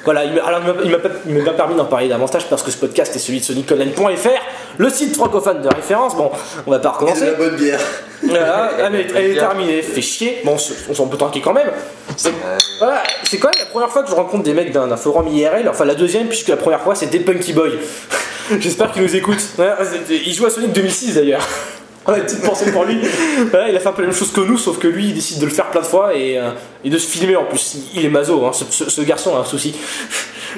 Voilà, 0.06 0.24
il 0.24 0.32
m'a- 0.34 0.42
alors 0.44 0.60
il 0.60 0.66
m'a- 0.72 0.82
il 0.84 0.90
m'a 0.90 0.98
pas- 0.98 1.08
il 1.26 1.34
m'a 1.34 1.44
pas 1.44 1.52
permis 1.52 1.74
d'en 1.74 1.84
parler 1.84 2.08
davantage 2.08 2.46
parce 2.48 2.62
que 2.62 2.70
ce 2.70 2.78
podcast 2.78 3.14
est 3.14 3.18
celui 3.18 3.40
de 3.40 3.44
soniconline.fr, 3.44 4.28
le 4.78 4.88
site 4.88 5.14
francophone 5.14 5.60
de 5.60 5.68
référence. 5.68 6.16
Bon, 6.16 6.30
on 6.66 6.70
va 6.70 6.78
pas 6.78 6.88
Et 6.88 6.90
de 6.90 6.94
recommencer. 6.94 7.26
la 7.26 7.32
bonne 7.34 7.56
bière. 7.56 7.80
Voilà, 8.22 8.70
elle 8.78 8.94
est, 8.94 9.06
elle 9.14 9.30
est 9.32 9.34
terminée, 9.34 9.82
fait 9.82 10.00
chier. 10.00 10.40
Bon, 10.44 10.52
on 10.52 10.58
se- 10.58 10.72
on 10.88 10.94
s'en 10.94 11.06
peut 11.08 11.18
tranquille 11.18 11.42
quand 11.42 11.52
même. 11.52 11.70
C'est 12.16 12.32
voilà, 12.78 13.02
c'est 13.24 13.36
quand 13.38 13.48
même 13.48 13.58
la 13.58 13.66
première 13.66 13.90
fois 13.90 14.02
que 14.04 14.08
je 14.10 14.14
rencontre 14.14 14.44
des 14.44 14.54
mecs 14.54 14.72
d'un 14.72 14.96
forum 14.96 15.28
IRL, 15.28 15.68
enfin 15.68 15.84
la 15.84 15.94
deuxième, 15.94 16.28
puisque 16.28 16.48
la 16.48 16.56
première 16.56 16.80
fois 16.80 16.94
c'était 16.94 17.18
Punky 17.20 17.52
Boy. 17.52 17.72
J'espère 18.60 18.92
qu'il 18.92 19.02
nous 19.02 19.16
écoute. 19.16 19.38
Ouais, 19.58 19.70
c'était- 19.90 20.22
il 20.24 20.32
joue 20.32 20.46
à 20.46 20.50
Sonic 20.50 20.72
2006 20.72 21.14
d'ailleurs. 21.16 21.46
Voilà, 22.06 22.22
petite 22.24 22.42
pensée 22.42 22.70
pour 22.72 22.84
lui. 22.84 22.98
Voilà, 23.50 23.68
il 23.68 23.76
a 23.76 23.80
fait 23.80 23.88
un 23.88 23.92
peu 23.92 24.02
la 24.02 24.08
même 24.08 24.16
chose 24.16 24.32
que 24.32 24.40
nous, 24.40 24.58
sauf 24.58 24.78
que 24.78 24.86
lui 24.88 25.06
il 25.08 25.14
décide 25.14 25.38
de 25.40 25.44
le 25.46 25.50
faire 25.50 25.66
plein 25.70 25.80
de 25.80 25.86
fois 25.86 26.14
et, 26.14 26.38
euh, 26.38 26.50
et 26.84 26.90
de 26.90 26.98
se 26.98 27.06
filmer 27.08 27.36
en 27.36 27.44
plus. 27.44 27.74
Il, 27.94 28.00
il 28.00 28.06
est 28.06 28.10
maso, 28.10 28.44
hein, 28.46 28.52
ce, 28.52 28.64
ce- 28.70 28.88
ce 28.90 29.00
garçon 29.02 29.34
a 29.36 29.40
un 29.40 29.44
souci. 29.44 29.74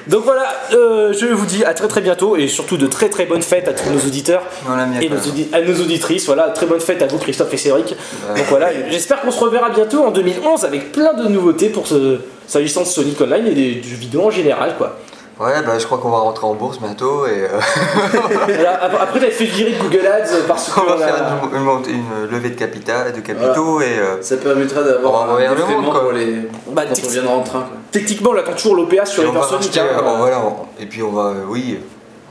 Donc 0.06 0.24
voilà, 0.24 0.44
euh, 0.74 1.12
je 1.12 1.26
vous 1.26 1.46
dis 1.46 1.64
à 1.64 1.74
très 1.74 1.88
très 1.88 2.00
bientôt 2.00 2.36
et 2.36 2.46
surtout 2.48 2.76
de 2.76 2.86
très 2.86 3.08
très 3.08 3.26
bonnes 3.26 3.42
fêtes 3.42 3.66
à 3.68 3.72
tous 3.72 3.90
nos 3.90 3.98
auditeurs 3.98 4.42
Voilà, 4.64 4.86
et 5.00 5.08
nos, 5.08 5.16
audi- 5.16 5.48
à 5.52 5.60
nos 5.60 5.74
auditrices. 5.80 6.26
Voilà, 6.26 6.50
très 6.50 6.66
bonne 6.66 6.80
fête 6.80 7.02
à 7.02 7.06
vous 7.06 7.18
Christophe 7.18 7.52
et 7.52 7.56
Cédric. 7.56 7.88
Donc 8.36 8.46
voilà, 8.48 8.68
j'espère 8.90 9.20
qu'on 9.22 9.30
se 9.30 9.40
reverra 9.40 9.70
bientôt 9.70 10.04
en 10.04 10.10
2011 10.10 10.64
avec 10.64 10.92
plein 10.92 11.14
de 11.14 11.28
nouveautés 11.28 11.68
pour 11.70 11.86
ce, 11.86 12.18
s'agissant 12.46 12.82
de 12.82 12.86
Sonic 12.86 13.20
Online 13.20 13.46
et 13.48 13.54
des, 13.54 13.74
du 13.76 13.88
jeux 13.88 13.96
vidéo 13.96 14.22
en 14.22 14.30
général 14.30 14.74
quoi. 14.78 14.98
Ouais, 15.40 15.62
bah 15.64 15.78
je 15.78 15.86
crois 15.86 15.98
qu'on 15.98 16.10
va 16.10 16.18
rentrer 16.18 16.46
en 16.46 16.54
bourse 16.54 16.80
bientôt 16.80 17.24
et 17.26 17.44
euh, 17.44 17.60
après 19.00 19.20
d'être 19.20 19.32
fait 19.34 19.44
virer 19.44 19.72
de 19.72 19.78
Google 19.82 20.04
Ads 20.06 20.42
parce 20.48 20.70
on 20.76 20.80
va 20.80 20.92
qu'on 20.94 21.00
a- 21.02 21.06
faire 21.06 21.16
une, 21.52 21.56
une 21.58 21.62
mont- 21.64 21.82
une 21.84 22.28
levée 22.30 22.50
de 22.50 22.56
capital, 22.58 23.12
de 23.12 23.20
capitaux 23.20 23.80
et 23.80 23.98
euh, 23.98 24.20
Ça 24.20 24.36
permettra 24.38 24.80
On 24.80 24.84
d'avoir 24.84 25.12
va 25.12 25.18
un 25.18 25.28
envoyer 25.30 25.48
le 25.48 25.54
défraiement 25.54 25.80
monde, 25.82 25.90
quoi. 25.92 26.00
pour 26.02 26.12
les. 26.12 26.48
Bah, 26.72 26.82
quand 26.88 27.00
on 27.04 27.08
viendra 27.08 27.34
en 27.34 27.42
train. 27.42 27.60
Quoi. 27.60 27.70
techniquement 27.92 28.30
on 28.34 28.36
attend 28.38 28.52
toujours 28.52 28.74
l'OPA 28.76 29.06
sur 29.06 29.22
et 29.22 29.26
les 29.26 29.30
on 29.30 29.34
va 29.34 29.40
racheter, 29.42 29.80
euh, 29.80 30.16
voilà, 30.18 30.40
on- 30.44 30.82
et 30.82 30.86
puis 30.86 31.02
on 31.04 31.12
va, 31.12 31.28
euh, 31.28 31.44
oui, 31.48 31.78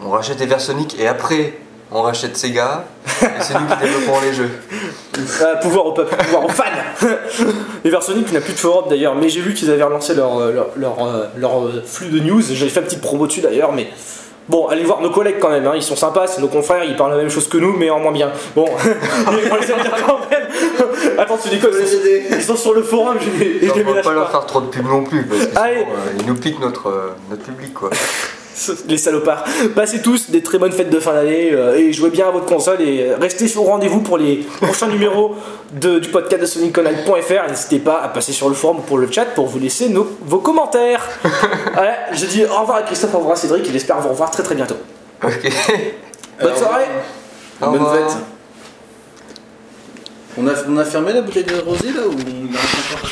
on 0.05 0.09
rachète 0.09 0.39
les 0.41 0.45
Versonic 0.45 0.99
et 0.99 1.07
après 1.07 1.53
on 1.91 2.01
rachète 2.01 2.35
Sega 2.37 2.83
et 3.21 3.25
c'est 3.41 3.53
nous 3.53 3.65
qui 3.67 3.77
développons 3.85 4.19
les 4.21 4.33
jeux. 4.33 4.49
Euh, 5.41 5.55
pouvoir 5.61 5.85
au 5.87 5.91
peuple, 5.93 6.15
pouvoir 6.15 6.45
aux 6.45 6.49
fans. 6.49 6.63
Les 7.83 7.89
Versonic 7.89 8.31
n'a 8.31 8.41
plus 8.41 8.53
de 8.53 8.59
forum 8.59 8.85
d'ailleurs, 8.89 9.15
mais 9.15 9.29
j'ai 9.29 9.41
vu 9.41 9.53
qu'ils 9.53 9.71
avaient 9.71 9.83
relancé 9.83 10.13
leur, 10.13 10.37
euh, 10.39 10.51
leur, 10.51 10.67
leur, 10.75 11.07
euh, 11.07 11.25
leur, 11.37 11.85
flux 11.85 12.09
de 12.09 12.19
news. 12.19 12.41
J'avais 12.41 12.69
fait 12.69 12.81
une 12.81 12.85
petite 12.85 13.01
promo 13.01 13.25
dessus 13.25 13.41
d'ailleurs, 13.41 13.71
mais 13.71 13.87
bon, 14.49 14.67
allez 14.67 14.83
voir 14.83 15.01
nos 15.01 15.09
collègues 15.09 15.37
quand 15.39 15.49
même. 15.49 15.65
hein. 15.65 15.73
Ils 15.75 15.81
sont 15.81 15.95
sympas, 15.95 16.27
c'est 16.27 16.41
nos 16.41 16.47
confrères, 16.49 16.83
ils 16.83 16.95
parlent 16.95 17.11
la 17.11 17.17
même 17.17 17.29
chose 17.31 17.47
que 17.47 17.57
nous, 17.57 17.73
mais 17.75 17.89
en 17.89 17.99
moins 17.99 18.11
bien. 18.11 18.31
Bon, 18.55 18.65
on 19.27 19.31
les 19.55 19.71
aime 19.71 19.81
bien 19.81 19.91
quand 20.05 20.19
même. 20.29 21.17
Attends, 21.17 21.37
tu 21.41 21.49
déconnes, 21.49 21.71
ils 21.79 21.87
sont, 21.87 21.97
ils 22.37 22.43
sont 22.43 22.55
sur 22.57 22.73
le 22.73 22.83
forum, 22.83 23.17
je 23.19 23.43
les, 23.43 23.45
et 23.65 23.67
je 23.69 23.73
les 23.73 23.85
on 23.85 23.93
va 23.93 24.01
pas 24.01 24.13
leur 24.13 24.29
faire 24.29 24.45
trop 24.45 24.61
de 24.61 24.67
pub 24.67 24.85
non 24.85 25.03
plus 25.03 25.23
parce 25.25 25.41
que 25.45 25.47
sinon, 25.49 25.61
Allez. 25.61 25.77
euh, 25.81 26.13
ils 26.19 26.25
nous 26.27 26.35
piquent 26.35 26.59
notre, 26.59 27.15
notre 27.29 27.41
public 27.43 27.73
quoi. 27.73 27.89
Les 28.87 28.97
salopards. 28.97 29.43
Passez 29.75 30.01
tous 30.01 30.29
des 30.29 30.41
très 30.41 30.57
bonnes 30.57 30.71
fêtes 30.71 30.89
de 30.89 30.99
fin 30.99 31.13
d'année 31.13 31.51
euh, 31.53 31.75
et 31.77 31.93
jouez 31.93 32.09
bien 32.09 32.27
à 32.27 32.31
votre 32.31 32.45
console 32.45 32.81
et 32.81 33.13
restez 33.19 33.55
au 33.57 33.63
rendez-vous 33.63 34.01
pour 34.01 34.17
les 34.17 34.37
prochains 34.61 34.87
numéros 34.95 35.35
de- 35.73 35.99
du 35.99 36.09
podcast 36.09 36.41
de 36.41 36.47
SonicConnect.fr. 36.47 37.49
N'hésitez 37.49 37.79
pas 37.79 38.01
à 38.01 38.07
passer 38.09 38.33
sur 38.33 38.49
le 38.49 38.55
forum 38.55 38.79
ou 38.79 38.81
pour 38.81 38.97
le 38.97 39.09
chat 39.11 39.25
pour 39.25 39.47
vous 39.47 39.59
laisser 39.59 39.89
nos, 39.89 40.07
vos 40.21 40.39
commentaires. 40.39 41.03
voilà, 41.73 42.13
je 42.13 42.25
dis 42.25 42.43
au 42.45 42.59
revoir 42.61 42.77
à 42.77 42.81
Christophe, 42.83 43.13
au 43.13 43.19
revoir 43.19 43.33
à 43.33 43.39
Cédric 43.39 43.67
et 43.67 43.71
j'espère 43.71 43.99
vous 43.99 44.09
revoir 44.09 44.31
très 44.31 44.43
très 44.43 44.55
bientôt. 44.55 44.77
Ok. 45.23 45.51
Bonne 46.41 46.55
soirée 46.55 46.85
Au 47.61 47.71
Bonne 47.71 47.85
fête. 47.85 48.17
On 50.39 50.47
a, 50.47 50.51
on 50.69 50.77
a 50.77 50.85
fermé 50.85 51.13
la 51.13 51.21
bouteille 51.21 51.43
de 51.45 51.55
rosé 51.55 51.87
là 51.87 52.01
ou 52.07 52.11
on 52.11 52.45
encore 52.53 53.09